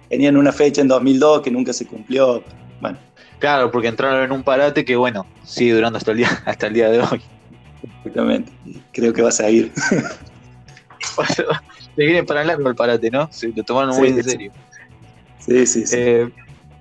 tenían 0.08 0.36
una 0.36 0.50
fecha 0.50 0.80
en 0.80 0.88
2002 0.88 1.42
que 1.42 1.50
nunca 1.52 1.72
se 1.72 1.86
cumplió. 1.86 2.42
Bueno. 2.80 2.98
Claro, 3.38 3.70
porque 3.70 3.86
entraron 3.86 4.24
en 4.24 4.32
un 4.32 4.42
parate 4.42 4.84
que, 4.84 4.96
bueno, 4.96 5.24
sigue 5.44 5.74
durando 5.74 5.98
hasta 5.98 6.10
el 6.10 6.16
día, 6.16 6.42
hasta 6.44 6.66
el 6.66 6.74
día 6.74 6.88
de 6.88 7.02
hoy. 7.02 7.22
Exactamente. 7.98 8.50
Creo 8.92 9.12
que 9.12 9.22
va 9.22 9.28
a 9.28 9.32
seguir. 9.32 9.70
Se 11.28 12.04
viene 12.04 12.24
para 12.24 12.42
largo 12.42 12.68
el 12.68 12.74
parate, 12.74 13.08
¿no? 13.08 13.28
Se 13.30 13.48
lo 13.48 13.62
tomaron 13.62 13.96
muy 13.96 14.08
en 14.08 14.24
serio. 14.24 14.52
Sí, 15.38 15.66
sí, 15.66 15.86
sí. 15.86 15.96
Eh, 15.96 16.28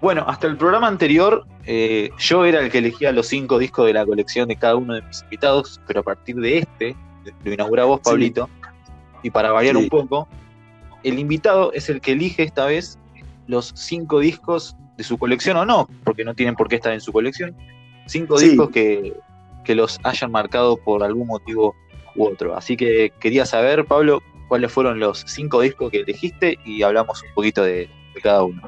bueno, 0.02 0.26
hasta 0.28 0.48
el 0.48 0.58
programa 0.58 0.88
anterior, 0.88 1.46
eh, 1.66 2.10
yo 2.18 2.46
era 2.46 2.60
el 2.60 2.72
que 2.72 2.80
elegía 2.80 3.12
los 3.12 3.28
cinco 3.28 3.60
discos 3.60 3.86
de 3.86 3.94
la 3.94 4.06
colección 4.06 4.48
de 4.48 4.56
cada 4.56 4.76
uno 4.76 4.96
de 4.96 5.02
mis 5.04 5.22
invitados, 5.24 5.80
pero 5.88 6.02
a 6.02 6.04
partir 6.04 6.36
de 6.38 6.60
este, 6.60 6.96
lo 7.44 7.54
inaugura 7.54 7.86
vos, 7.86 8.02
Pablito, 8.04 8.50
y 9.24 9.30
para 9.30 9.52
variar 9.52 9.78
un 9.78 9.88
poco, 9.90 10.28
el 11.04 11.20
invitado 11.20 11.72
es 11.74 11.90
el 11.90 12.02
que 12.02 12.14
elige 12.14 12.44
esta 12.44 12.66
vez 12.66 12.98
los 13.48 13.74
cinco 13.76 14.20
discos 14.20 14.76
de 14.98 15.04
su 15.04 15.18
colección 15.18 15.58
o 15.58 15.66
no, 15.66 15.88
porque 16.04 16.24
no 16.24 16.34
tienen 16.34 16.56
por 16.56 16.68
qué 16.68 16.76
estar 16.76 16.94
en 16.94 17.02
su 17.02 17.12
colección. 17.12 17.56
Cinco 18.08 18.40
discos 18.40 18.70
que, 18.70 19.14
los 19.68 20.02
hayan 20.04 20.32
marcado 20.32 20.76
por 20.76 21.02
algún 21.02 21.28
motivo 21.28 21.74
u 22.16 22.26
otro. 22.26 22.58
Así 22.58 22.76
que 22.76 23.14
quería 23.22 23.46
saber, 23.46 23.86
Pablo, 23.86 24.22
cuáles 24.50 24.70
fueron 24.70 25.00
los 25.00 25.24
cinco 25.28 25.62
discos 25.62 25.92
que 25.92 26.02
elegiste 26.02 26.60
y 26.66 26.84
hablamos 26.84 27.24
un 27.24 27.34
poquito 27.34 27.64
de, 27.64 27.90
cada 28.22 28.44
uno. 28.44 28.62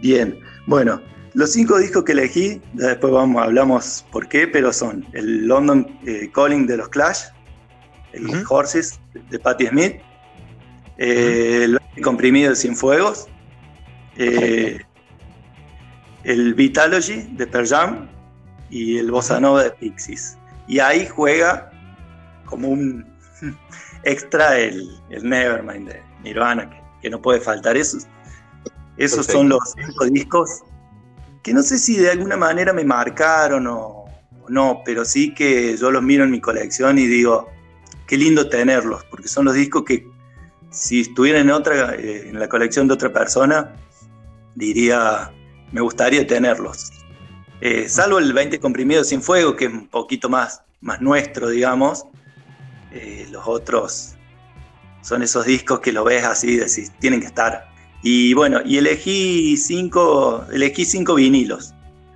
Bien, 0.00 0.38
bueno, 0.66 1.00
los 1.34 1.52
cinco 1.52 1.78
discos 1.78 2.04
que 2.04 2.12
elegí, 2.12 2.62
después 2.74 3.12
vamos, 3.12 3.42
hablamos 3.42 4.06
por 4.12 4.28
qué, 4.28 4.46
pero 4.46 4.72
son 4.72 5.06
el 5.12 5.46
London 5.46 5.98
eh, 6.06 6.30
Calling 6.32 6.66
de 6.66 6.76
los 6.76 6.88
Clash, 6.88 7.24
el 8.12 8.44
Horses 8.48 9.00
de 9.30 9.38
Patti 9.38 9.66
Smith, 9.66 9.96
el 10.96 11.78
comprimido 12.02 12.50
de 12.50 12.56
Cienfuegos, 12.56 13.26
eh, 14.16 14.80
el 16.22 16.54
Vitalogy 16.54 17.22
de 17.32 17.46
Pearl 17.46 17.66
Jam 17.66 18.08
y 18.70 18.98
el 18.98 19.10
Bossa 19.10 19.40
Nova 19.40 19.64
de 19.64 19.70
Pixies. 19.72 20.38
Y 20.68 20.78
ahí 20.78 21.06
juega 21.06 21.70
como 22.44 22.68
un 22.68 23.04
extra 24.04 24.58
el, 24.58 24.88
Nevermind 25.10 25.88
de 25.88 26.02
Nirvana, 26.22 26.70
que, 27.00 27.10
no 27.10 27.20
puede 27.20 27.40
faltar. 27.40 27.76
Esos, 28.96 29.26
son 29.26 29.48
los 29.48 29.74
cinco 29.76 30.04
discos 30.06 30.62
que 31.42 31.52
no 31.52 31.62
sé 31.62 31.78
si 31.78 31.96
de 31.96 32.10
alguna 32.10 32.36
manera 32.36 32.72
me 32.72 32.84
marcaron 32.84 33.66
o 33.66 34.04
no, 34.48 34.82
pero 34.84 35.04
sí 35.04 35.34
que 35.34 35.76
yo 35.76 35.90
los 35.90 36.02
miro 36.02 36.24
en 36.24 36.30
mi 36.30 36.40
colección 36.40 36.98
y 36.98 37.06
digo, 37.06 37.48
qué 38.06 38.16
lindo 38.16 38.48
tenerlos, 38.48 39.04
porque 39.04 39.28
son 39.28 39.44
los 39.46 39.54
discos 39.54 39.84
que 39.84 40.06
si 40.70 41.02
estuvieran 41.02 41.42
en, 41.42 41.50
otra, 41.50 41.94
eh, 41.94 42.28
en 42.28 42.38
la 42.38 42.48
colección 42.48 42.88
de 42.88 42.94
otra 42.94 43.12
persona, 43.12 43.74
diría, 44.54 45.32
me 45.72 45.80
gustaría 45.80 46.26
tenerlos. 46.26 46.90
Eh, 47.60 47.88
salvo 47.88 48.18
el 48.18 48.32
20 48.32 48.58
comprimido 48.58 49.04
sin 49.04 49.22
fuego, 49.22 49.56
que 49.56 49.66
es 49.66 49.72
un 49.72 49.88
poquito 49.88 50.28
más, 50.28 50.62
más 50.80 51.00
nuestro, 51.00 51.48
digamos. 51.48 52.04
Eh, 52.92 53.26
los 53.30 53.46
otros 53.46 54.14
son 55.02 55.22
esos 55.22 55.46
discos 55.46 55.80
que 55.80 55.92
lo 55.92 56.04
ves 56.04 56.24
así, 56.24 56.56
decís, 56.56 56.92
tienen 56.98 57.20
que 57.20 57.26
estar. 57.26 57.73
Y 58.06 58.34
bueno, 58.34 58.60
y 58.66 58.76
elegí 58.76 59.56
cinco, 59.56 60.44
elegí 60.52 60.84
cinco 60.84 61.14
vinilos. 61.14 61.72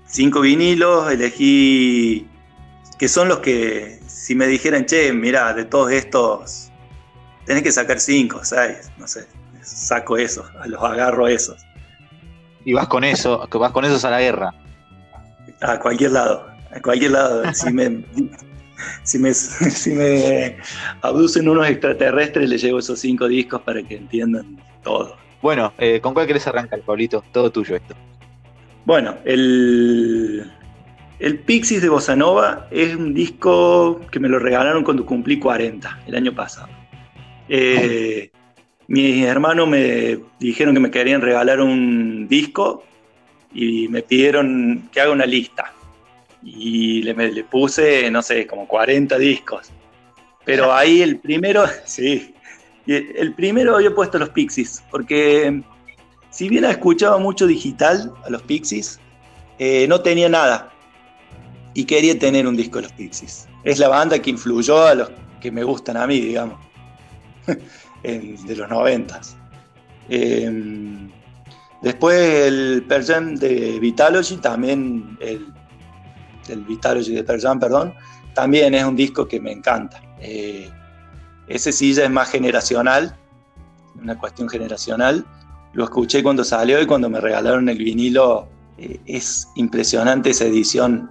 Cinco 0.07 0.43
vinilos, 0.43 1.11
elegí 1.11 2.29
que 2.99 3.09
son 3.09 3.29
los 3.29 3.39
que, 3.39 3.99
si 4.07 4.35
me 4.35 4.47
dijeran, 4.47 4.85
che, 4.85 5.11
mira, 5.15 5.55
de 5.55 5.65
todos 5.65 5.91
estos, 5.91 6.71
tenés 7.47 7.63
que 7.63 7.73
sacar 7.73 8.01
cinco, 8.01 8.41
seis, 8.43 8.93
no 8.99 9.07
sé, 9.07 9.27
saco 9.63 10.19
esos, 10.19 10.47
los 10.67 10.83
agarro 10.83 11.27
esos. 11.27 11.57
Y 12.67 12.75
vas 12.75 12.89
con 12.89 13.03
eso, 13.03 13.49
vas 13.51 13.73
con 13.73 13.87
esos 13.87 14.05
a 14.05 14.11
la 14.11 14.21
guerra. 14.21 14.53
A 15.63 15.79
cualquier 15.81 16.13
lado, 16.13 16.49
a 16.71 16.83
cualquier 16.83 17.13
lado. 17.13 17.55
si 17.55 17.73
me, 17.73 18.05
si 19.05 19.19
me, 19.19 19.33
si 19.33 19.91
me 19.93 20.59
abducen 21.01 21.49
unos 21.49 21.67
extraterrestres, 21.67 22.47
les 22.47 22.61
llevo 22.61 22.81
esos 22.81 22.99
cinco 22.99 23.27
discos 23.27 23.63
para 23.63 23.83
que 23.83 23.97
entiendan 23.97 24.61
todo. 24.83 25.17
Bueno, 25.41 25.73
eh, 25.79 26.01
¿con 26.01 26.15
cuál 26.15 26.27
querés 26.27 26.47
arrancar, 26.47 26.81
Pablito? 26.81 27.23
Todo 27.33 27.51
tuyo 27.51 27.77
esto. 27.77 27.95
Bueno, 28.85 29.17
el, 29.25 30.51
el 31.19 31.39
Pixies 31.41 31.83
de 31.83 31.89
Bossa 31.89 32.17
Nova 32.17 32.69
es 32.71 32.97
un 32.97 33.15
disco 33.15 34.01
que 34.11 34.19
me 34.19 34.29
lo 34.29 34.39
regalaron 34.39 34.83
cuando 34.83 35.05
cumplí 35.05 35.39
40, 35.39 36.01
el 36.07 36.15
año 36.15 36.35
pasado. 36.35 36.69
Eh, 37.49 38.31
mis 38.89 39.25
hermanos 39.25 39.69
me 39.69 40.19
dijeron 40.41 40.75
que 40.75 40.81
me 40.81 40.91
querían 40.91 41.21
regalar 41.21 41.61
un 41.61 42.27
disco 42.29 42.85
y 43.53 43.89
me 43.89 44.03
pidieron 44.03 44.89
que 44.93 45.01
haga 45.01 45.13
una 45.13 45.27
lista. 45.27 45.73
Y 46.43 47.03
le, 47.03 47.15
le 47.15 47.45
puse, 47.45 48.11
no 48.11 48.23
sé, 48.23 48.47
como 48.47 48.67
40 48.67 49.19
discos. 49.19 49.71
Pero 50.45 50.73
ahí 50.75 51.03
el 51.03 51.19
primero, 51.19 51.65
sí, 51.85 52.35
el 52.97 53.35
primero 53.35 53.77
había 53.77 53.95
puesto 53.95 54.19
los 54.19 54.31
Pixies, 54.31 54.83
porque 54.91 55.63
si 56.31 56.49
bien 56.49 56.65
escuchaba 56.65 57.19
mucho 57.19 57.47
digital 57.47 58.13
a 58.25 58.31
los 58.31 58.43
Pixies, 58.43 58.99
eh, 59.59 59.87
no 59.89 60.01
tenía 60.01 60.29
nada. 60.29 60.73
Y 61.75 61.85
quería 61.85 62.19
tener 62.19 62.47
un 62.47 62.57
disco 62.57 62.79
de 62.79 62.83
los 62.83 62.93
Pixies. 62.93 63.49
Es 63.65 63.79
la 63.79 63.89
banda 63.89 64.19
que 64.19 64.31
influyó 64.31 64.87
a 64.87 64.95
los 64.95 65.11
que 65.41 65.51
me 65.51 65.63
gustan 65.63 65.97
a 65.97 66.07
mí, 66.07 66.21
digamos. 66.21 66.59
de 68.03 68.57
los 68.57 68.69
noventas. 68.69 69.37
Em, 70.09 71.11
después 71.83 72.19
el 72.19 72.85
Perjam 72.89 73.35
de 73.37 73.79
Vitalogy, 73.81 74.37
también 74.37 75.19
el, 75.21 75.53
Vitalogy 76.67 77.15
de 77.15 77.25
Perjam, 77.25 77.61
perdón, 77.61 77.95
también 78.35 78.75
es 78.75 78.85
un 78.85 78.97
disco 78.97 79.27
que 79.27 79.41
me 79.41 79.53
encanta. 79.53 80.01
Eh, 80.21 80.71
ese 81.49 81.73
sí 81.73 81.95
ya 81.95 82.05
es 82.05 82.11
más 82.11 82.31
generacional, 82.31 83.17
una 84.01 84.19
cuestión 84.19 84.49
generacional. 84.49 85.25
Lo 85.73 85.85
escuché 85.85 86.23
cuando 86.23 86.45
salió 86.45 86.81
y 86.81 86.87
cuando 86.87 87.09
me 87.09 87.21
regalaron 87.21 87.69
el 87.69 87.79
vinilo. 87.79 88.49
Eh, 88.79 89.01
es 89.07 89.49
impresionante 89.57 90.31
esa 90.31 90.45
edición, 90.45 91.11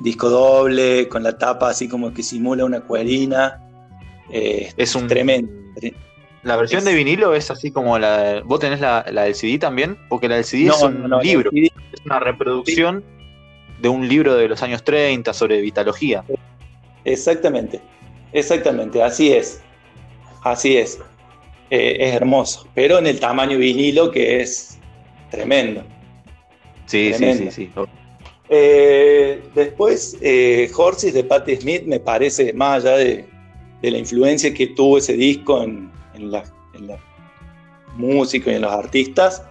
disco 0.00 0.28
doble, 0.28 1.08
con 1.08 1.22
la 1.22 1.38
tapa 1.38 1.70
así 1.70 1.88
como 1.88 2.12
que 2.12 2.22
simula 2.22 2.64
una 2.64 2.80
cuerina. 2.80 3.60
Eh, 4.30 4.72
es 4.76 4.94
un 4.94 5.06
tremendo. 5.06 5.52
La 6.42 6.56
versión 6.56 6.84
de 6.84 6.92
vinilo 6.92 7.34
es 7.34 7.50
así 7.50 7.70
como 7.70 7.98
la. 7.98 8.42
¿Vos 8.44 8.60
tenés 8.60 8.80
la, 8.80 9.02
del 9.02 9.34
CD 9.34 9.58
también? 9.58 9.96
Porque 10.08 10.28
la 10.28 10.36
del 10.36 10.44
CD 10.44 10.66
es 10.66 10.82
un 10.82 11.08
libro. 11.22 11.50
Es 11.54 12.04
una 12.04 12.20
reproducción 12.20 13.02
de 13.80 13.88
un 13.88 14.06
libro 14.08 14.34
de 14.34 14.48
los 14.48 14.62
años 14.62 14.84
30 14.84 15.32
sobre 15.32 15.60
vitalogía. 15.60 16.22
Exactamente. 17.04 17.80
Exactamente. 18.32 19.02
Así 19.02 19.32
es. 19.32 19.62
Así 20.44 20.76
es. 20.76 21.00
Eh, 21.70 21.96
es 21.98 22.14
hermoso. 22.14 22.68
Pero 22.74 22.98
en 22.98 23.06
el 23.06 23.18
tamaño 23.18 23.58
vinilo 23.58 24.10
que 24.10 24.40
es 24.40 24.78
tremendo. 25.30 25.82
Sí, 26.86 27.12
sí, 27.14 27.34
sí, 27.34 27.50
sí. 27.50 27.70
Eh, 28.50 29.42
después, 29.54 30.16
eh, 30.20 30.70
Horses 30.76 31.14
de 31.14 31.24
Patti 31.24 31.56
Smith 31.56 31.84
me 31.86 31.98
parece, 31.98 32.52
más 32.52 32.84
allá 32.84 32.98
de, 32.98 33.24
de 33.80 33.90
la 33.90 33.98
influencia 33.98 34.52
que 34.52 34.68
tuvo 34.68 34.98
ese 34.98 35.14
disco 35.14 35.62
en, 35.62 35.90
en 36.14 36.30
la, 36.30 36.44
música 37.96 38.50
y 38.50 38.56
en 38.56 38.62
los 38.62 38.72
artistas, 38.72 39.42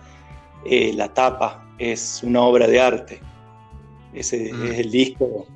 eh, 0.65 0.91
la 0.93 1.13
tapa 1.13 1.65
es 1.77 2.21
una 2.23 2.41
obra 2.41 2.67
de 2.67 2.79
arte. 2.79 3.19
Ese 4.13 4.53
mm. 4.53 4.65
es 4.65 4.79
el 4.79 4.91
disco 4.91 5.47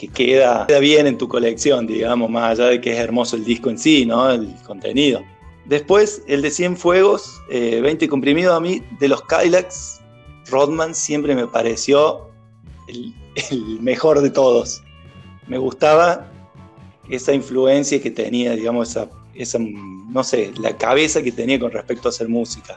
que 0.00 0.08
queda, 0.08 0.66
bien 0.80 1.06
en 1.06 1.18
tu 1.18 1.28
colección, 1.28 1.86
digamos, 1.86 2.30
más 2.30 2.58
allá 2.58 2.70
de 2.70 2.80
que 2.80 2.92
es 2.92 2.98
hermoso 2.98 3.36
el 3.36 3.44
disco 3.44 3.68
en 3.68 3.78
sí, 3.78 4.06
¿no? 4.06 4.30
El 4.30 4.54
contenido. 4.66 5.22
Después, 5.66 6.22
el 6.26 6.40
de 6.40 6.50
100 6.50 6.78
Fuegos, 6.78 7.40
20 7.50 8.04
eh, 8.04 8.08
comprimidos 8.08 8.56
a 8.56 8.60
mí, 8.60 8.82
de 8.98 9.08
los 9.08 9.22
Kylax, 9.24 10.00
Rodman 10.50 10.94
siempre 10.94 11.34
me 11.34 11.46
pareció 11.46 12.30
el, 12.88 13.14
el 13.50 13.80
mejor 13.80 14.22
de 14.22 14.30
todos. 14.30 14.82
Me 15.46 15.58
gustaba 15.58 16.26
esa 17.10 17.34
influencia 17.34 18.00
que 18.00 18.10
tenía, 18.10 18.56
digamos, 18.56 18.90
esa 18.90 19.10
esa, 19.34 19.58
no 19.58 20.24
sé, 20.24 20.52
la 20.58 20.76
cabeza 20.76 21.22
que 21.22 21.32
tenía 21.32 21.58
con 21.58 21.70
respecto 21.70 22.08
a 22.08 22.10
hacer 22.10 22.28
música, 22.28 22.76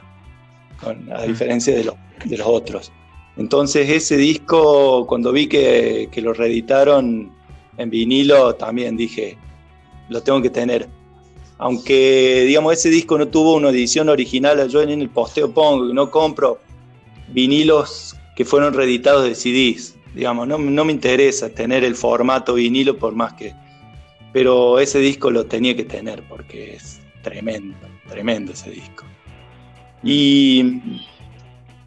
a 1.12 1.22
diferencia 1.22 1.74
de, 1.74 1.90
de, 2.24 2.38
los 2.38 2.46
otros. 2.46 2.92
Entonces 3.36 3.90
ese 3.90 4.16
disco, 4.16 5.06
cuando 5.06 5.32
vi 5.32 5.48
que, 5.48 6.08
que, 6.10 6.20
lo 6.20 6.32
reeditaron 6.32 7.32
en 7.76 7.90
vinilo, 7.90 8.54
también 8.54 8.96
dije, 8.96 9.36
lo 10.08 10.22
tengo 10.22 10.40
que 10.40 10.50
tener. 10.50 10.88
Aunque, 11.58 12.44
digamos, 12.46 12.72
ese 12.74 12.90
disco 12.90 13.18
no 13.18 13.28
tuvo 13.28 13.54
una 13.54 13.70
edición 13.70 14.08
original, 14.08 14.68
yo 14.68 14.82
en 14.82 14.90
el 14.90 15.08
posteo 15.08 15.52
pongo 15.52 15.88
que 15.88 15.94
no 15.94 16.10
compro 16.10 16.60
vinilos 17.28 18.16
que 18.36 18.44
fueron 18.44 18.74
reeditados 18.74 19.24
de 19.24 19.34
CDs. 19.34 19.96
Digamos, 20.14 20.46
no, 20.46 20.58
no 20.58 20.84
me 20.84 20.92
interesa 20.92 21.48
tener 21.48 21.84
el 21.84 21.96
formato 21.96 22.54
vinilo 22.54 22.96
por 22.96 23.14
más 23.14 23.32
que 23.34 23.52
pero 24.34 24.80
ese 24.80 24.98
disco 24.98 25.30
lo 25.30 25.46
tenía 25.46 25.76
que 25.76 25.84
tener 25.84 26.24
porque 26.24 26.74
es 26.74 27.00
tremendo, 27.22 27.76
tremendo 28.08 28.52
ese 28.52 28.68
disco. 28.72 29.04
Y, 30.02 31.00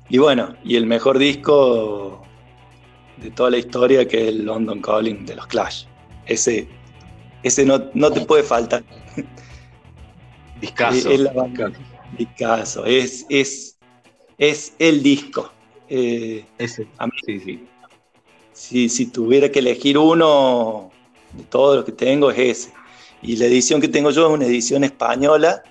y 0.09 0.17
bueno, 0.17 0.55
y 0.63 0.75
el 0.75 0.85
mejor 0.85 1.17
disco 1.17 2.21
de 3.17 3.31
toda 3.31 3.51
la 3.51 3.57
historia 3.57 4.07
que 4.07 4.23
es 4.23 4.27
el 4.29 4.45
London 4.45 4.81
Calling 4.81 5.25
de 5.25 5.35
los 5.35 5.47
Clash. 5.47 5.85
Ese, 6.25 6.67
ese 7.43 7.65
no, 7.65 7.89
no 7.93 8.11
te 8.11 8.21
puede 8.21 8.43
faltar. 8.43 8.83
Discaso. 10.61 11.09
Es, 12.85 13.25
es, 13.29 13.77
es, 14.37 14.73
el 14.79 15.03
disco. 15.03 15.51
Eh, 15.89 16.45
ese. 16.57 16.87
sí, 17.25 17.39
sí. 17.39 17.67
Si, 18.53 18.89
si 18.89 19.05
tuviera 19.07 19.51
que 19.51 19.59
elegir 19.59 19.97
uno, 19.97 20.91
de 21.33 21.43
todos 21.43 21.77
los 21.77 21.85
que 21.85 21.91
tengo 21.91 22.31
es 22.31 22.39
ese. 22.39 22.73
Y 23.21 23.35
la 23.35 23.45
edición 23.45 23.81
que 23.81 23.87
tengo 23.87 24.11
yo 24.11 24.27
es 24.27 24.33
una 24.33 24.45
edición 24.45 24.83
española 24.83 25.63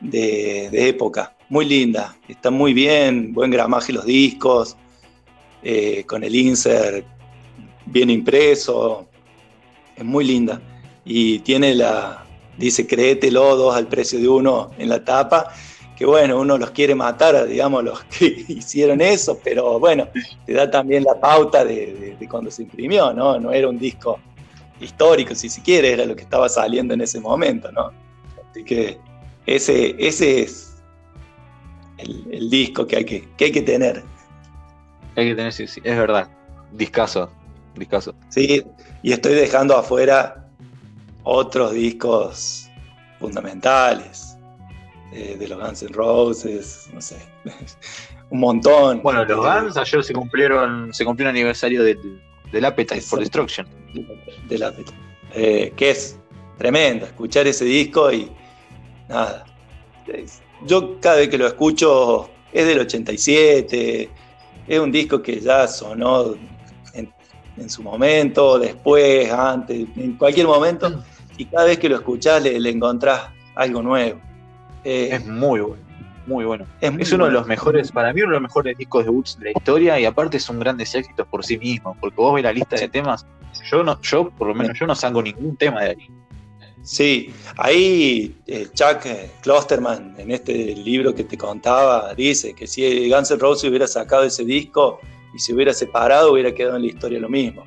de, 0.00 0.88
época, 0.88 1.33
muy 1.48 1.64
linda, 1.66 2.16
está 2.28 2.50
muy 2.50 2.72
bien, 2.72 3.32
buen 3.32 3.50
gramaje 3.50 3.92
los 3.92 4.04
discos, 4.04 4.76
eh, 5.62 6.04
con 6.06 6.24
el 6.24 6.34
insert 6.34 7.06
bien 7.86 8.10
impreso, 8.10 9.06
es 9.96 10.04
muy 10.04 10.24
linda. 10.24 10.60
Y 11.04 11.40
tiene 11.40 11.74
la, 11.74 12.24
dice 12.56 12.86
créetelo, 12.86 13.56
dos 13.56 13.76
al 13.76 13.86
precio 13.86 14.18
de 14.18 14.28
uno 14.28 14.70
en 14.78 14.88
la 14.88 15.04
tapa, 15.04 15.52
que 15.96 16.06
bueno, 16.06 16.40
uno 16.40 16.58
los 16.58 16.70
quiere 16.70 16.94
matar, 16.94 17.46
digamos, 17.46 17.84
los 17.84 18.04
que 18.18 18.44
hicieron 18.48 19.00
eso, 19.00 19.38
pero 19.42 19.78
bueno, 19.78 20.08
te 20.46 20.52
da 20.52 20.70
también 20.70 21.04
la 21.04 21.18
pauta 21.20 21.64
de, 21.64 22.16
de 22.18 22.28
cuando 22.28 22.50
se 22.50 22.62
imprimió, 22.62 23.12
¿no? 23.12 23.38
No 23.38 23.52
era 23.52 23.68
un 23.68 23.78
disco 23.78 24.18
histórico, 24.80 25.34
si 25.34 25.48
se 25.48 25.62
quiere, 25.62 25.92
era 25.92 26.04
lo 26.04 26.16
que 26.16 26.22
estaba 26.22 26.48
saliendo 26.48 26.94
en 26.94 27.02
ese 27.02 27.20
momento, 27.20 27.70
¿no? 27.70 27.90
Así 28.50 28.64
que 28.64 28.98
ese, 29.46 29.94
ese 29.98 30.42
es 30.42 30.73
el, 31.98 32.50
disco 32.50 32.86
que 32.86 32.96
hay 32.96 33.04
que, 33.04 33.28
hay 33.40 33.52
que 33.52 33.62
tener. 33.62 34.02
Hay 35.16 35.28
que 35.28 35.34
tener, 35.34 35.52
sí, 35.52 35.66
sí, 35.66 35.80
es 35.84 35.96
verdad. 35.96 36.28
Discaso, 36.72 37.30
discaso. 37.76 38.14
Sí, 38.28 38.64
y 39.02 39.12
estoy 39.12 39.34
dejando 39.34 39.76
afuera 39.76 40.48
otros 41.22 41.72
discos 41.72 42.68
fundamentales 43.20 44.36
eh, 45.12 45.36
de 45.38 45.48
los 45.48 45.58
Guns 45.58 45.82
N' 45.82 45.92
Roses, 45.92 46.90
no 46.92 47.00
sé, 47.00 47.16
un 48.30 48.40
montón. 48.40 49.02
Bueno, 49.02 49.24
los 49.24 49.38
Guns 49.38 49.76
ayer 49.76 50.02
se 50.02 50.12
cumplieron, 50.12 50.92
se 50.92 51.04
cumplió 51.04 51.28
un 51.28 51.30
aniversario 51.30 51.82
del, 51.84 52.20
del 52.50 52.64
Appetite 52.64 53.00
for 53.00 53.20
Destruction. 53.20 53.66
Del 54.48 54.62
Appetite. 54.62 54.98
Eh, 55.34 55.72
que 55.76 55.90
es 55.90 56.18
tremendo, 56.58 57.06
escuchar 57.06 57.46
ese 57.46 57.64
disco 57.64 58.12
y 58.12 58.30
nada. 59.08 59.44
Yo 60.64 61.00
cada 61.00 61.16
vez 61.16 61.28
que 61.28 61.38
lo 61.38 61.46
escucho 61.46 62.30
es 62.52 62.66
del 62.66 62.80
87, 62.80 64.10
es 64.66 64.78
un 64.78 64.90
disco 64.92 65.20
que 65.20 65.40
ya 65.40 65.66
sonó 65.68 66.34
en 66.94 67.12
en 67.56 67.70
su 67.70 67.82
momento, 67.82 68.58
después, 68.58 69.30
antes, 69.30 69.86
en 69.96 70.16
cualquier 70.16 70.46
momento, 70.46 71.02
y 71.36 71.44
cada 71.46 71.66
vez 71.66 71.78
que 71.78 71.88
lo 71.88 71.96
escuchás 71.96 72.42
le, 72.42 72.58
le 72.58 72.70
encontrás 72.70 73.28
algo 73.54 73.82
nuevo. 73.82 74.20
Eh, 74.84 75.10
es 75.12 75.26
muy 75.26 75.60
bueno, 75.60 75.82
muy 76.26 76.44
bueno. 76.44 76.66
Es, 76.80 77.12
uno 77.12 77.26
de 77.26 77.30
los 77.30 77.46
mejores, 77.46 77.92
para 77.92 78.12
mí 78.12 78.22
uno 78.22 78.30
de 78.30 78.34
los 78.34 78.42
mejores 78.42 78.76
discos 78.76 79.04
de 79.04 79.10
Woods 79.10 79.38
de 79.38 79.44
la 79.46 79.50
historia 79.52 80.00
y 80.00 80.04
aparte 80.04 80.38
son 80.38 80.58
grandes 80.58 80.94
éxitos 80.94 81.26
por 81.28 81.44
sí 81.44 81.58
mismos, 81.58 81.96
porque 82.00 82.16
vos 82.16 82.34
ves 82.34 82.44
la 82.44 82.52
lista 82.52 82.76
de 82.76 82.88
temas, 82.88 83.26
yo 83.70 83.82
no, 83.82 84.00
yo 84.02 84.30
por 84.30 84.48
lo 84.48 84.54
menos 84.54 84.78
yo 84.78 84.86
no 84.86 84.94
salgo 84.94 85.22
ningún 85.22 85.56
tema 85.56 85.82
de 85.82 85.90
ahí. 85.90 86.08
Sí, 86.84 87.32
ahí 87.56 88.36
eh, 88.46 88.68
Chuck 88.74 89.06
eh, 89.06 89.30
Klosterman, 89.42 90.14
en 90.18 90.30
este 90.30 90.76
libro 90.76 91.14
que 91.14 91.24
te 91.24 91.38
contaba, 91.38 92.14
dice 92.14 92.54
que 92.54 92.66
si 92.66 93.08
Guns 93.08 93.30
N' 93.30 93.38
Roses 93.38 93.70
hubiera 93.70 93.86
sacado 93.86 94.24
ese 94.24 94.44
disco 94.44 95.00
y 95.34 95.38
se 95.38 95.54
hubiera 95.54 95.72
separado, 95.72 96.32
hubiera 96.32 96.54
quedado 96.54 96.76
en 96.76 96.82
la 96.82 96.88
historia 96.88 97.18
lo 97.18 97.30
mismo. 97.30 97.64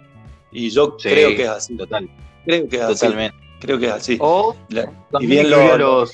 Y 0.51 0.69
yo 0.69 0.95
creo 0.97 1.35
que 1.35 1.43
es 1.43 1.49
así. 1.49 1.75
Total. 1.75 2.07
Creo 2.45 2.69
que 2.69 2.77
es 2.77 2.87
Totalmente. 2.87 3.35
así. 3.35 3.47
Creo 3.59 3.79
que 3.79 3.85
es 3.87 3.91
así. 3.91 4.17
O 4.21 4.55
y 5.19 5.25
bien 5.25 5.49
los, 5.49 6.11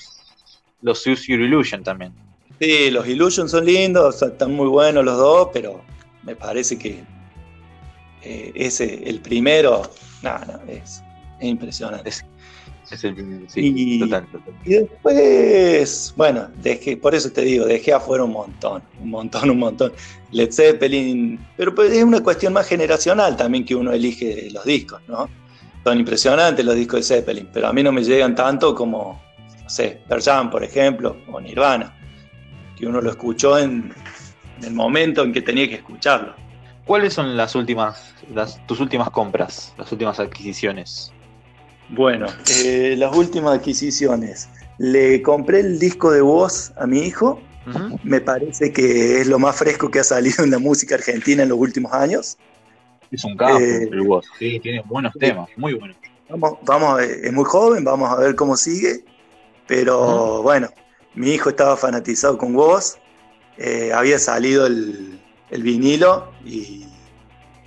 los 0.82 1.06
Use 1.06 1.26
Your 1.28 1.42
Illusion 1.42 1.84
también. 1.84 2.14
Sí, 2.60 2.90
los 2.90 3.06
Illusion 3.08 3.50
son 3.50 3.66
lindos, 3.66 4.22
están 4.22 4.54
muy 4.54 4.68
buenos 4.68 5.04
los 5.04 5.18
dos, 5.18 5.50
pero 5.52 5.82
me 6.24 6.36
parece 6.36 6.78
que 6.78 7.04
eh, 8.22 8.52
ese, 8.56 9.04
el 9.10 9.20
primero, 9.20 9.82
nada, 10.22 10.62
es, 10.68 11.04
impresionante. 11.42 12.08
Es, 12.08 12.26
el 12.92 13.46
sí, 13.48 13.74
y, 13.76 14.00
total, 14.00 14.28
y 14.66 14.74
después, 14.74 16.14
bueno, 16.16 16.48
dejé, 16.62 16.98
por 16.98 17.16
eso 17.16 17.32
te 17.32 17.42
digo, 17.42 17.66
dejé 17.66 17.94
afuera 17.94 18.24
un 18.24 18.34
montón, 18.34 18.84
un 19.02 19.10
montón, 19.10 19.50
un 19.50 19.60
montón. 19.60 19.94
Led 20.32 20.52
Zeppelin, 20.52 21.40
pero 21.56 21.74
pues 21.74 21.92
es 21.92 22.04
una 22.04 22.22
cuestión 22.22 22.54
más 22.54 22.68
generacional 22.68 23.38
también 23.38 23.66
que 23.66 23.76
uno 23.76 23.92
elige 23.92 24.50
los 24.52 24.66
discos, 24.66 25.02
¿no? 25.08 25.30
Son 25.84 25.98
impresionantes 25.98 26.66
los 26.66 26.76
discos 26.76 27.08
de 27.08 27.16
Zeppelin, 27.16 27.50
pero 27.54 27.68
a 27.68 27.74
mí 27.74 27.84
no 27.84 27.92
me 27.92 28.04
llegan 28.04 28.36
tanto 28.36 28.74
como, 28.76 29.22
no 29.62 29.70
sé, 29.70 30.02
Pearl 30.08 30.50
por 30.50 30.64
ejemplo, 30.64 31.18
o 31.32 31.40
Nirvana, 31.40 31.96
que 32.78 32.86
uno 32.86 33.02
lo 33.02 33.10
escuchó 33.10 33.58
en, 33.58 33.94
el 34.62 34.74
momento 34.74 35.24
en 35.24 35.34
que 35.34 35.42
tenía 35.42 35.68
que 35.68 35.76
escucharlo. 35.76 36.36
¿Cuáles 36.86 37.14
son 37.14 37.36
las 37.36 37.56
últimas, 37.56 38.14
las, 38.34 38.66
tus 38.68 38.80
últimas 38.80 39.10
compras, 39.10 39.74
las 39.78 39.92
últimas 39.92 40.20
adquisiciones? 40.20 41.14
Bueno, 41.96 42.28
eh, 42.64 42.96
las 42.98 43.16
últimas 43.16 43.58
adquisiciones. 43.60 44.50
Le 44.78 45.22
compré 45.22 45.60
el 45.60 45.80
disco 45.80 46.12
de 46.12 46.22
voz 46.22 46.74
a 46.78 46.88
mi 46.88 47.00
hijo. 47.00 47.42
Me 48.04 48.20
parece 48.20 48.74
que 48.74 49.22
es 49.22 49.28
lo 49.28 49.40
más 49.40 49.56
fresco 49.56 49.90
que 49.90 50.00
ha 50.00 50.04
salido 50.04 50.44
en 50.44 50.52
la 50.52 50.60
música 50.60 50.96
argentina 50.96 51.44
en 51.44 51.50
los 51.50 51.58
últimos 51.58 51.94
años. 51.94 52.38
Es 53.10 53.24
un 53.24 53.38
capo 53.38 53.60
eh, 53.60 53.88
el 53.92 54.02
voz, 54.02 54.26
sí, 54.40 54.60
tiene 54.60 54.82
buenos 54.86 55.14
temas, 55.14 55.48
muy 55.56 55.74
buenos. 55.74 55.96
Vamos, 56.30 56.58
vamos, 56.64 57.02
es 57.02 57.32
muy 57.32 57.46
joven, 57.46 57.84
vamos 57.84 58.10
a 58.10 58.16
ver 58.16 58.36
cómo 58.36 58.58
sigue. 58.58 59.06
Pero 59.68 60.42
bueno, 60.42 60.70
mi 61.14 61.30
hijo 61.30 61.50
estaba 61.50 61.78
fanatizado 61.78 62.38
con 62.38 62.54
vos, 62.54 62.98
eh, 63.58 63.92
había 63.94 64.18
salido 64.18 64.66
el, 64.66 65.20
vinilo 65.52 66.34
y 66.44 66.88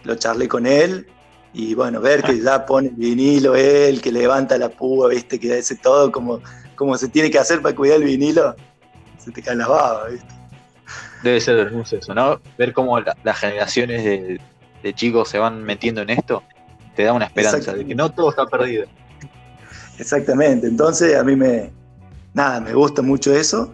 lo 0.02 0.16
charlé 0.16 0.48
con 0.48 0.66
él. 0.66 1.06
Y 1.58 1.74
bueno, 1.74 2.02
ver 2.02 2.22
que 2.22 2.38
ya 2.38 2.66
pone 2.66 2.88
el 2.88 2.96
vinilo 2.96 3.56
él, 3.56 4.02
que 4.02 4.12
levanta 4.12 4.58
la 4.58 4.68
púa, 4.68 5.08
viste, 5.08 5.40
que 5.40 5.58
hace 5.58 5.74
todo 5.74 6.12
como, 6.12 6.42
como 6.74 6.98
se 6.98 7.08
tiene 7.08 7.30
que 7.30 7.38
hacer 7.38 7.62
para 7.62 7.74
cuidar 7.74 7.96
el 7.96 8.04
vinilo, 8.04 8.54
se 9.16 9.30
te 9.30 9.40
cae 9.40 9.56
la 9.56 9.66
baba, 9.66 10.08
viste. 10.08 10.28
Debe 11.22 11.40
ser 11.40 11.56
hermoso 11.56 11.96
eso, 11.96 12.14
¿no? 12.14 12.42
Ver 12.58 12.74
cómo 12.74 13.00
las 13.00 13.38
generaciones 13.38 14.04
de, 14.04 14.38
de 14.82 14.94
chicos 14.94 15.30
se 15.30 15.38
van 15.38 15.64
metiendo 15.64 16.02
en 16.02 16.10
esto, 16.10 16.42
te 16.94 17.04
da 17.04 17.14
una 17.14 17.24
esperanza 17.24 17.72
de 17.72 17.86
que 17.86 17.94
no 17.94 18.12
todo 18.12 18.28
está 18.28 18.44
perdido. 18.44 18.84
Exactamente, 19.98 20.66
entonces 20.66 21.16
a 21.16 21.24
mí 21.24 21.36
me, 21.36 21.72
nada, 22.34 22.60
me 22.60 22.74
gusta 22.74 23.00
mucho 23.00 23.34
eso. 23.34 23.72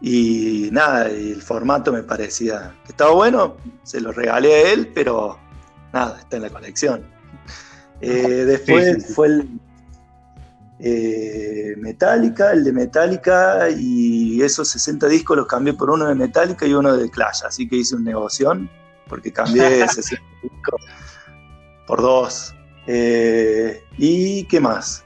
Y 0.00 0.70
nada, 0.72 1.06
el 1.06 1.40
formato 1.40 1.92
me 1.92 2.02
parecía 2.02 2.74
que 2.84 2.90
estaba 2.90 3.12
bueno, 3.12 3.58
se 3.84 4.00
lo 4.00 4.10
regalé 4.10 4.54
a 4.54 4.72
él, 4.72 4.90
pero 4.92 5.38
nada, 5.92 6.18
está 6.18 6.36
en 6.36 6.42
la 6.42 6.50
colección. 6.50 7.04
Eh, 8.00 8.44
después 8.46 9.14
fue 9.14 9.28
el 9.28 9.60
eh, 10.80 11.74
Metallica, 11.78 12.52
el 12.52 12.64
de 12.64 12.72
Metallica, 12.72 13.70
y 13.70 14.42
esos 14.42 14.68
60 14.68 15.06
discos 15.06 15.36
los 15.36 15.46
cambié 15.46 15.74
por 15.74 15.90
uno 15.90 16.06
de 16.08 16.14
Metallica 16.14 16.66
y 16.66 16.74
uno 16.74 16.96
de 16.96 17.08
Clash, 17.08 17.44
así 17.46 17.68
que 17.68 17.76
hice 17.76 17.94
un 17.94 18.04
negocio, 18.04 18.52
porque 19.08 19.32
cambié 19.32 19.86
60 19.88 20.24
discos 20.42 20.80
por 21.86 22.02
dos. 22.02 22.54
Eh, 22.86 23.84
¿Y 23.96 24.44
qué 24.44 24.58
más? 24.58 25.04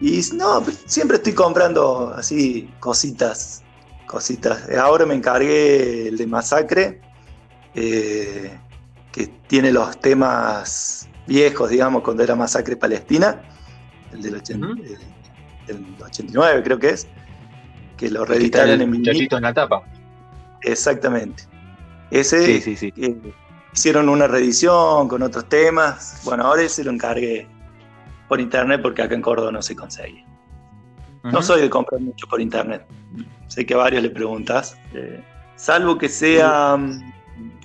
Y 0.00 0.20
no, 0.34 0.64
siempre 0.86 1.16
estoy 1.18 1.32
comprando 1.32 2.12
así 2.16 2.70
cositas, 2.80 3.62
cositas. 4.06 4.68
Ahora 4.76 5.06
me 5.06 5.14
encargué 5.14 6.08
el 6.08 6.16
de 6.16 6.26
Masacre, 6.26 7.00
eh, 7.74 8.58
que 9.12 9.26
tiene 9.46 9.72
los 9.72 9.98
temas 10.00 11.08
viejos, 11.26 11.70
digamos, 11.70 12.02
cuando 12.02 12.22
era 12.22 12.34
Masacre 12.34 12.76
Palestina, 12.76 13.42
el 14.12 14.22
del, 14.22 14.34
89 16.00 16.62
creo 16.62 16.78
que 16.78 16.90
es, 16.90 17.06
que 17.96 18.10
lo 18.10 18.24
reeditaron 18.24 18.80
en 18.80 18.90
muchachito 18.90 19.36
en 19.36 19.42
la 19.42 19.52
tapa. 19.52 19.82
Exactamente. 20.62 21.44
Ese 22.10 22.60
sí, 22.60 22.60
sí, 22.60 22.76
sí. 22.76 22.92
hicieron 23.72 24.08
una 24.08 24.26
reedición 24.26 25.08
con 25.08 25.22
otros 25.22 25.48
temas. 25.48 26.20
Bueno, 26.24 26.44
ahora 26.44 26.62
ese 26.62 26.82
lo 26.84 26.90
encargué 26.90 27.46
por 28.28 28.40
internet 28.40 28.80
porque 28.82 29.02
acá 29.02 29.14
en 29.14 29.22
Córdoba 29.22 29.52
no 29.52 29.62
se 29.62 29.76
consegue. 29.76 30.24
No 31.24 31.42
soy 31.42 31.60
de 31.60 31.68
comprar 31.68 32.00
mucho 32.00 32.26
por 32.26 32.40
internet. 32.40 32.86
Sé 33.48 33.66
que 33.66 33.74
a 33.74 33.78
varios 33.78 34.02
le 34.02 34.10
preguntas. 34.10 34.78
Eh, 34.94 35.22
salvo 35.56 35.98
que 35.98 36.08
sea 36.08 36.78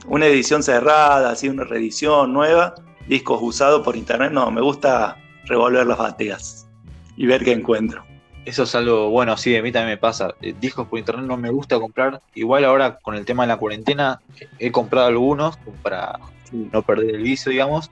una 0.06 0.26
edición 0.28 0.64
cerrada, 0.64 1.32
así 1.32 1.50
una 1.50 1.64
reedición 1.64 2.34
nueva, 2.34 2.76
discos 3.08 3.40
usados 3.42 3.84
por 3.84 3.96
internet, 3.96 4.32
no, 4.32 4.50
me 4.52 4.62
gusta 4.62 5.18
revolver 5.46 5.86
las 5.86 5.98
bateas 5.98 6.68
y 7.16 7.26
ver 7.26 7.44
qué 7.44 7.52
encuentro. 7.52 8.04
Eso 8.46 8.64
es 8.64 8.76
algo 8.76 9.10
bueno, 9.10 9.38
sí, 9.38 9.56
a 9.56 9.62
mí 9.62 9.72
también 9.72 9.96
me 9.96 9.98
pasa. 9.98 10.36
Eh, 10.42 10.54
discos 10.60 10.88
por 10.88 11.00
internet 11.00 11.26
no 11.26 11.38
me 11.38 11.50
gusta 11.50 11.80
comprar. 11.80 12.22
Igual 12.36 12.66
ahora 12.66 13.00
con 13.00 13.16
el 13.16 13.24
tema 13.24 13.44
de 13.44 13.48
la 13.48 13.58
cuarentena 13.58 14.22
he 14.60 14.70
comprado 14.70 15.08
algunos 15.08 15.58
para 15.82 16.20
no 16.52 16.82
perder 16.82 17.16
el 17.16 17.24
vicio, 17.24 17.52
digamos 17.52 17.90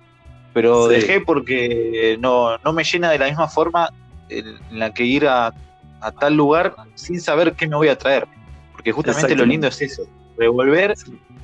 pero 0.53 0.87
dejé 0.87 1.21
porque 1.21 2.17
no, 2.19 2.57
me 2.73 2.83
llena 2.83 3.09
de 3.11 3.19
la 3.19 3.27
misma 3.27 3.47
forma 3.47 3.89
en 4.29 4.57
la 4.71 4.93
que 4.93 5.03
ir 5.03 5.27
a, 5.27 5.53
tal 6.19 6.35
lugar 6.35 6.75
sin 6.95 7.21
saber 7.21 7.53
qué 7.53 7.67
me 7.67 7.75
voy 7.75 7.87
a 7.87 7.97
traer. 7.97 8.27
Porque 8.73 8.91
justamente 8.91 9.35
lo 9.35 9.45
lindo 9.45 9.67
es 9.67 9.81
eso, 9.81 10.03
revolver 10.37 10.95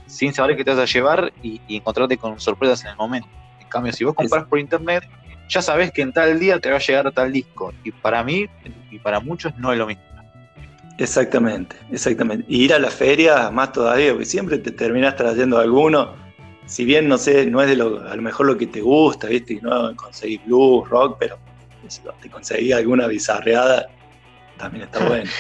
sin 0.05 0.33
saber 0.33 0.55
qué 0.55 0.63
te 0.63 0.71
vas 0.71 0.79
a 0.79 0.85
llevar 0.85 1.33
y, 1.43 1.61
encontrarte 1.67 2.17
con 2.17 2.39
sorpresas 2.39 2.83
en 2.83 2.91
el 2.91 2.97
momento. 2.97 3.27
En 3.59 3.67
cambio, 3.67 3.91
si 3.93 4.03
vos 4.03 4.15
compras 4.15 4.45
por 4.45 4.59
internet, 4.59 5.07
ya 5.49 5.61
sabes 5.61 5.91
que 5.91 6.01
en 6.01 6.13
tal 6.13 6.39
día 6.39 6.59
te 6.59 6.69
va 6.69 6.77
a 6.77 6.79
llegar 6.79 7.11
tal 7.11 7.31
disco. 7.31 7.73
Y 7.83 7.91
para 7.91 8.23
mí 8.23 8.47
y 8.91 8.99
para 8.99 9.19
muchos 9.19 9.57
no 9.57 9.71
es 9.71 9.77
lo 9.77 9.87
mismo. 9.87 10.03
Exactamente, 10.97 11.75
exactamente. 11.91 12.45
Y 12.47 12.63
ir 12.63 12.73
a 12.73 12.79
la 12.79 12.89
feria 12.89 13.51
más 13.51 13.71
todavía, 13.71 14.11
porque 14.11 14.25
siempre 14.25 14.57
te 14.57 14.71
terminas 14.71 15.15
trayendo 15.15 15.59
alguno 15.59 16.15
si 16.67 16.83
bien 16.83 17.07
no 17.07 17.17
sé, 17.17 17.45
no 17.47 17.61
es 17.61 17.69
de 17.69 17.77
lo, 17.77 18.07
a 18.07 18.15
lo 18.15 18.21
mejor 18.21 18.45
lo 18.45 18.57
que 18.57 18.67
te 18.67 18.81
gusta, 18.81 19.27
¿viste? 19.27 19.53
Y 19.53 19.61
no 19.61 19.95
conseguís 19.95 20.45
blues, 20.45 20.87
rock, 20.89 21.17
pero 21.17 21.39
te 22.21 22.29
conseguís 22.29 22.73
alguna 22.73 23.07
bizarreada, 23.07 23.87
también 24.57 24.83
está 24.83 24.99
bueno. 25.07 25.31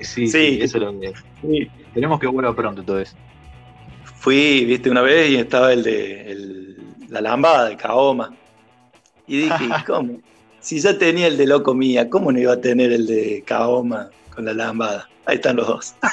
Sí, 0.00 0.28
sí, 0.28 0.58
eso 0.60 0.78
es 0.78 0.84
lo 0.84 1.00
que. 1.00 1.12
Sí. 1.42 1.70
Tenemos 1.94 2.20
que 2.20 2.26
vuelva 2.26 2.54
pronto 2.54 2.82
todo 2.82 3.00
eso. 3.00 3.16
Fui, 4.04 4.64
viste, 4.64 4.90
una 4.90 5.02
vez 5.02 5.30
y 5.30 5.36
estaba 5.36 5.72
el 5.72 5.82
de 5.82 6.76
la 7.08 7.20
lambada 7.20 7.68
de 7.68 7.76
Kaoma. 7.76 8.34
Y 9.26 9.38
dije, 9.38 9.68
¿cómo? 9.86 10.18
Si 10.60 10.80
ya 10.80 10.98
tenía 10.98 11.28
el 11.28 11.36
de 11.36 11.46
Loco 11.46 11.74
Mía, 11.74 12.10
¿cómo 12.10 12.32
no 12.32 12.38
iba 12.38 12.54
a 12.54 12.60
tener 12.60 12.92
el 12.92 13.06
de 13.06 13.42
Kaoma 13.46 14.10
con 14.34 14.44
la 14.44 14.52
lambada? 14.52 15.08
Ahí 15.24 15.36
están 15.36 15.56
los 15.56 15.66
dos. 15.66 15.94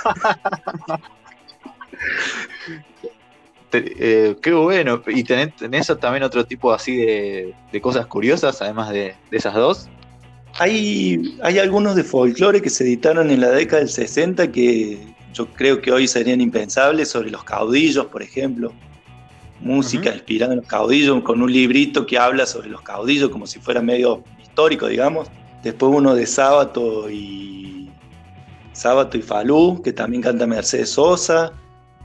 Eh, 3.76 4.36
qué 4.42 4.54
bueno. 4.54 5.02
¿Y 5.08 5.24
tenés, 5.24 5.88
también 6.00 6.24
otro 6.24 6.46
tipo 6.46 6.72
así 6.72 6.96
de, 6.96 7.82
cosas 7.82 8.06
curiosas, 8.06 8.62
además 8.62 8.92
de, 8.92 9.16
esas 9.32 9.56
dos? 9.56 9.90
Hay, 10.60 11.38
hay 11.41 11.58
algunos 11.58 11.95
de 11.95 12.04
folclore 12.04 12.62
que 12.62 12.70
se 12.70 12.84
editaron 12.84 13.32
en 13.32 13.41
la 13.41 13.49
década 13.49 13.80
del 13.80 13.89
60 13.89 14.51
que 14.51 15.14
yo 15.34 15.47
creo 15.47 15.82
que 15.82 15.91
hoy 15.91 16.08
serían 16.08 16.41
impensables, 16.41 17.10
sobre 17.10 17.32
los 17.32 17.43
caudillos, 17.43 18.06
por 18.06 18.22
ejemplo. 18.22 18.72
Música 19.60 20.14
inspirada 20.14 20.54
en 20.54 20.60
los 20.60 20.68
caudillos, 20.68 21.24
con 21.24 21.41
un 21.41 21.51
librito 21.51 22.06
que 22.06 22.18
habla 22.18 22.45
sobre 22.45 22.70
los 22.70 22.82
caudillos 22.82 23.30
como 23.30 23.47
si 23.47 23.60
fuera 23.60 23.82
medio 23.82 24.24
histórico, 24.41 24.88
digamos. 24.88 25.30
Después 25.64 25.91
uno 25.95 26.14
de 26.14 26.28
Sábato 26.28 27.10
y 27.10 27.89
Sábato 28.74 29.18
y 29.18 29.22
Falú, 29.22 29.82
que 29.82 29.93
también 29.93 30.22
canta 30.22 30.45
Mercedes 30.45 30.89
Sosa. 30.89 31.54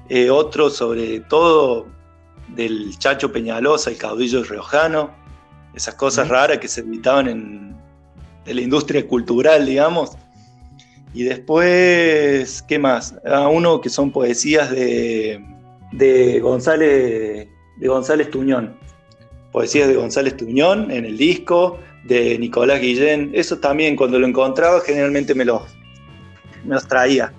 Eh, 0.09 0.31
otro 0.31 0.71
sobre 0.71 1.21
todo 1.21 1.87
del 2.55 2.97
Chacho 2.99 3.31
Peñalosa, 3.31 3.91
el 3.91 3.99
caudillo 3.99 4.43
riojano, 4.45 5.11
esas 5.75 5.95
cosas 5.97 6.29
raras 6.29 6.59
que 6.59 6.69
se 6.69 6.81
editaban 6.81 7.29
en, 7.29 7.68
la 8.55 8.61
industria 8.61 9.07
cultural, 9.07 9.67
digamos. 9.67 10.17
Y 11.15 11.25
después, 11.25 12.63
¿qué 12.63 12.79
más? 12.79 13.15
A 13.25 13.49
uno 13.49 13.81
que 13.81 13.89
son 13.89 14.13
poesías 14.13 14.71
de, 14.71 15.43
de 15.93 16.41
González, 16.41 17.49
de 17.77 17.89
González 17.89 18.31
Tuñón. 18.31 18.77
Poesías 19.53 19.89
de 19.89 19.95
González 19.95 20.37
Tuñón 20.37 20.91
en 20.91 21.05
el 21.07 21.17
disco, 21.17 21.79
de 22.05 22.39
Nicolás 22.39 22.81
Guillén. 22.81 23.31
Eso 23.35 23.59
también, 23.59 23.97
cuando 23.97 24.19
lo 24.19 24.27
encontraba, 24.27 24.81
generalmente 24.81 25.35
me 25.35 25.45
los, 25.45 25.63
me 26.65 26.75
los 26.75 26.87
traía. 26.87 27.33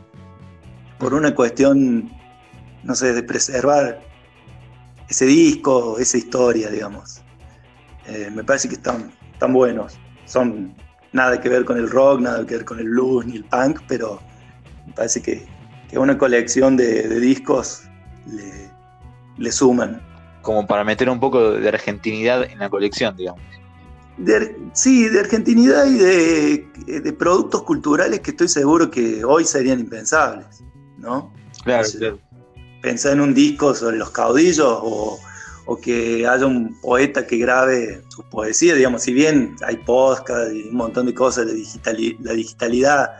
Por 0.97 1.13
una 1.13 1.33
cuestión, 1.33 2.11
no 2.83 2.95
sé, 2.95 3.13
de 3.13 3.23
preservar 3.23 4.01
ese 5.07 5.25
disco, 5.25 5.97
esa 5.99 6.17
historia, 6.17 6.69
digamos. 6.69 7.21
Eh, 8.07 8.29
me 8.33 8.43
parece 8.43 8.67
que 8.67 8.75
están, 8.75 9.11
están 9.33 9.53
buenos. 9.53 9.97
Son 10.25 10.75
nada 11.13 11.39
que 11.39 11.49
ver 11.49 11.65
con 11.65 11.77
el 11.77 11.89
rock, 11.89 12.21
nada 12.21 12.45
que 12.45 12.55
ver 12.55 12.65
con 12.65 12.79
el 12.79 12.89
blues 12.89 13.25
ni 13.25 13.37
el 13.37 13.43
punk, 13.45 13.81
pero 13.87 14.19
me 14.87 14.93
parece 14.93 15.21
que, 15.21 15.45
que 15.89 15.97
una 15.97 16.17
colección 16.17 16.77
de, 16.77 17.19
discos 17.19 17.83
le, 18.27 18.69
le, 19.37 19.51
suman. 19.51 20.01
Como 20.41 20.65
para 20.65 20.83
meter 20.83 21.09
un 21.09 21.19
poco 21.19 21.51
de 21.51 21.67
argentinidad 21.67 22.43
en 22.43 22.59
la 22.59 22.69
colección, 22.69 23.15
digamos. 23.15 23.41
sí, 24.73 25.07
de 25.09 25.19
argentinidad 25.19 25.85
y 25.85 25.97
de, 25.97 27.01
de, 27.01 27.13
productos 27.13 27.63
culturales 27.63 28.19
que 28.21 28.31
estoy 28.31 28.47
seguro 28.47 28.89
que 28.89 29.23
hoy 29.23 29.45
serían 29.45 29.79
impensables, 29.79 30.63
¿no? 30.97 31.33
Claro, 31.63 31.87
claro 31.97 32.19
pensar 32.81 33.13
en 33.13 33.21
un 33.21 33.33
disco 33.33 33.73
sobre 33.75 33.97
los 33.97 34.11
caudillos 34.11 34.79
o, 34.81 35.19
que 35.77 36.25
haya 36.27 36.45
un 36.45 36.79
poeta 36.81 37.27
que 37.27 37.37
grabe 37.37 38.01
sus 38.09 38.25
poesías, 38.25 38.77
digamos, 38.77 39.03
si 39.03 39.13
bien 39.13 39.55
hay 39.65 39.77
podcast 39.77 40.53
y 40.53 40.69
un 40.69 40.75
montón 40.75 41.05
de 41.05 41.13
cosas, 41.13 41.45
la, 41.45 41.93
la 42.21 42.33
digitalidad 42.33 43.11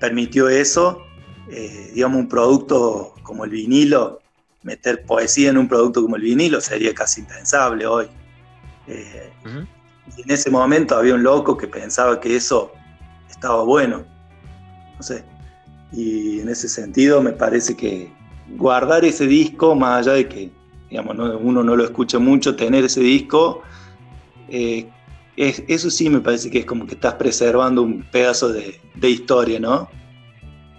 permitió 0.00 0.48
eso, 0.48 1.02
eh, 1.50 1.90
digamos, 1.94 2.18
un 2.18 2.28
producto 2.28 3.14
como 3.22 3.44
el 3.44 3.50
vinilo, 3.50 4.20
meter 4.62 5.04
poesía 5.04 5.50
en 5.50 5.58
un 5.58 5.68
producto 5.68 6.02
como 6.02 6.16
el 6.16 6.22
vinilo 6.22 6.60
sería 6.60 6.94
casi 6.94 7.20
impensable 7.20 7.86
hoy. 7.86 8.06
Eh, 8.86 9.30
y 10.16 10.22
en 10.22 10.30
ese 10.30 10.50
momento 10.50 10.96
había 10.96 11.14
un 11.14 11.22
loco 11.22 11.56
que 11.56 11.66
pensaba 11.66 12.20
que 12.20 12.36
eso 12.36 12.72
estaba 13.28 13.62
bueno, 13.62 14.04
no 14.96 15.02
sé. 15.02 15.24
Y 15.92 16.40
en 16.40 16.48
ese 16.48 16.68
sentido 16.68 17.20
me 17.22 17.32
parece 17.32 17.76
que, 17.76 18.12
guardar 18.56 19.04
ese 19.04 19.26
disco, 19.26 19.74
más 19.74 20.06
allá 20.06 20.14
de 20.14 20.28
que 20.28 20.50
digamos, 20.90 21.16
uno 21.40 21.62
no 21.62 21.76
lo 21.76 21.84
escucha 21.84 22.18
mucho, 22.18 22.56
tener 22.56 22.84
ese 22.84 23.00
disco, 23.00 23.62
eh, 24.48 24.86
eso 25.36 25.90
sí 25.90 26.08
me 26.08 26.20
parece 26.20 26.50
que 26.50 26.60
es 26.60 26.64
como 26.64 26.86
que 26.86 26.94
estás 26.94 27.14
preservando 27.14 27.82
un 27.82 28.02
pedazo 28.04 28.52
de, 28.52 28.80
historia, 29.02 29.60
¿no? 29.60 29.88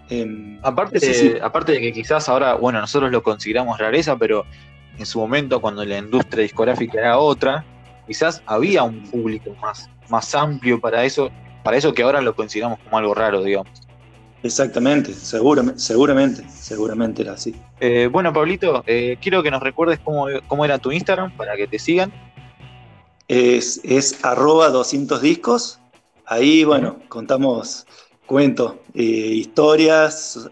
Em, 0.09 0.59
aparte, 0.63 0.99
de, 0.99 1.39
aparte 1.41 1.73
de 1.73 1.81
que 1.81 1.93
quizás 1.93 2.27
ahora, 2.27 2.55
bueno, 2.55 2.79
nosotros 2.79 3.11
lo 3.11 3.21
consideramos 3.21 3.77
rareza, 3.77 4.17
pero 4.17 4.45
en 4.97 5.05
su 5.05 5.19
momento 5.19 5.61
cuando 5.61 5.85
la 5.85 5.97
industria 5.99 6.43
discográfica 6.43 6.99
era 6.99 7.19
otra, 7.19 7.63
quizás 8.07 8.41
había 8.45 8.83
un 8.83 9.03
público 9.03 9.53
más, 9.61 9.89
más 10.09 10.33
amplio 10.33 10.79
para 10.79 11.03
eso, 11.03 11.29
para 11.63 11.77
eso 11.77 11.93
que 11.93 12.01
ahora 12.01 12.21
lo 12.21 12.35
consideramos 12.35 12.79
como 12.79 12.97
algo 12.97 13.13
raro, 13.13 13.43
digamos. 13.43 13.86
Exactamente, 14.43 15.13
seguramente, 15.13 15.79
seguramente, 15.79 16.43
seguramente 16.49 17.21
era 17.23 17.33
así. 17.33 17.55
Eh, 17.79 18.07
bueno, 18.11 18.31
Pablito, 18.31 18.83
eh, 18.85 19.17
quiero 19.19 19.41
que 19.41 19.49
nos 19.49 19.61
recuerdes 19.61 19.99
cómo, 19.99 20.65
era 20.65 20.77
tu 20.77 20.91
Instagram 20.91 21.35
para 21.35 21.55
que 21.55 21.67
te 21.67 21.79
sigan. 21.79 22.13
Es, 23.27 23.81
es 23.83 24.23
arroba 24.23 24.69
200 24.69 25.21
discos. 25.21 25.79
Ahí, 26.25 26.63
bueno, 26.63 26.99
contamos 27.09 27.87
cuentos, 28.25 28.75
eh, 28.93 29.01
historias 29.01 30.49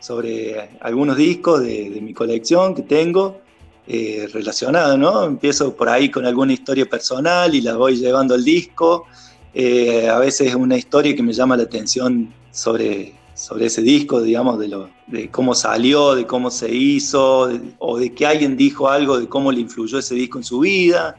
sobre 0.00 0.70
algunos 0.80 1.16
discos 1.16 1.62
de, 1.62 1.98
mi 2.02 2.12
colección 2.12 2.74
que 2.74 2.82
tengo 2.82 3.40
relacionadas, 3.86 4.98
¿no? 4.98 5.24
Empiezo 5.24 5.74
por 5.74 5.88
ahí 5.88 6.10
con 6.10 6.26
alguna 6.26 6.52
historia 6.52 6.84
personal 6.84 7.54
y 7.54 7.62
la 7.62 7.76
voy 7.76 7.96
llevando 7.96 8.34
al 8.34 8.44
disco. 8.44 9.06
a 9.54 10.18
veces 10.18 10.54
una 10.54 10.76
historia 10.76 11.16
que 11.16 11.22
me 11.22 11.32
llama 11.32 11.56
la 11.56 11.62
atención 11.62 12.32
sobre, 12.54 13.12
sobre 13.34 13.66
ese 13.66 13.82
disco, 13.82 14.22
digamos, 14.22 14.58
de, 14.60 14.68
lo, 14.68 14.88
de 15.08 15.28
cómo 15.28 15.54
salió, 15.54 16.14
de 16.14 16.24
cómo 16.24 16.50
se 16.50 16.72
hizo, 16.72 17.50
o 17.78 17.98
de 17.98 18.14
que 18.14 18.26
alguien 18.26 18.56
dijo 18.56 18.88
algo 18.88 19.18
de 19.18 19.28
cómo 19.28 19.50
le 19.50 19.60
influyó 19.60 19.98
ese 19.98 20.14
disco 20.14 20.38
en 20.38 20.44
su 20.44 20.60
vida, 20.60 21.18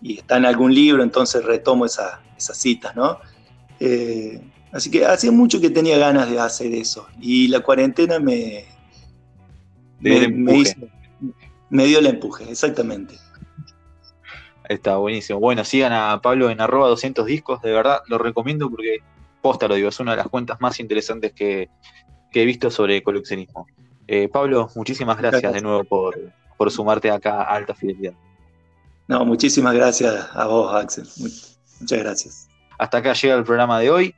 y 0.00 0.18
está 0.18 0.36
en 0.36 0.46
algún 0.46 0.72
libro, 0.72 1.02
entonces 1.02 1.44
retomo 1.44 1.84
esas 1.84 2.20
citas, 2.38 2.94
¿no? 2.94 3.18
Eh, 3.80 4.40
así 4.70 4.90
que 4.90 5.04
hacía 5.04 5.32
mucho 5.32 5.60
que 5.60 5.70
tenía 5.70 5.98
ganas 5.98 6.30
de 6.30 6.38
hacer 6.38 6.72
eso, 6.72 7.08
y 7.20 7.48
la 7.48 7.60
cuarentena 7.60 8.20
me, 8.20 8.64
me, 9.98 10.28
me, 11.68 11.84
dio 11.84 11.98
el 11.98 12.06
empuje, 12.06 12.48
exactamente. 12.48 13.16
Está 14.68 14.96
buenísimo. 14.98 15.40
Bueno, 15.40 15.64
sigan 15.64 15.92
a 15.92 16.20
Pablo 16.22 16.48
en 16.50 16.60
arroba 16.60 16.88
200 16.88 17.26
discos, 17.26 17.60
de 17.62 17.72
verdad, 17.72 18.02
lo 18.06 18.18
recomiendo 18.18 18.70
porque 18.70 19.00
posta 19.46 19.68
lo 19.68 19.76
digo, 19.76 19.90
es 19.90 20.00
una 20.00 20.10
de 20.10 20.16
las 20.16 20.28
cuentas 20.28 20.60
más 20.60 20.80
interesantes 20.80 21.32
que, 21.32 21.68
he 22.32 22.44
visto 22.44 22.68
sobre 22.68 23.00
coleccionismo. 23.02 23.66
Eh, 24.08 24.28
Pablo, 24.28 24.68
muchísimas 24.74 25.16
gracias, 25.18 25.52
de 25.52 25.62
nuevo 25.62 25.84
por, 25.84 26.70
sumarte 26.70 27.10
acá 27.12 27.42
a 27.42 27.54
Alta 27.54 27.76
Fidelidad. 27.76 28.12
No, 29.06 29.24
muchísimas 29.24 29.72
gracias 29.72 30.28
a 30.34 30.46
vos, 30.48 30.74
Axel. 30.74 31.06
Muchas 31.80 31.98
gracias. 32.00 32.48
Hasta 32.76 32.98
acá 32.98 33.12
llega 33.12 33.36
el 33.36 33.44
programa 33.44 33.78
de 33.78 33.90
hoy. 33.90 34.14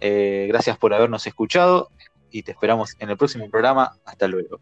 Eh, 0.00 0.46
gracias 0.48 0.78
por 0.78 0.94
habernos 0.94 1.26
escuchado 1.26 1.90
y 2.30 2.44
te 2.44 2.52
esperamos 2.52 2.94
en 3.00 3.10
el 3.10 3.16
próximo 3.16 3.50
programa. 3.50 3.96
Hasta 4.04 4.28
luego. 4.28 4.60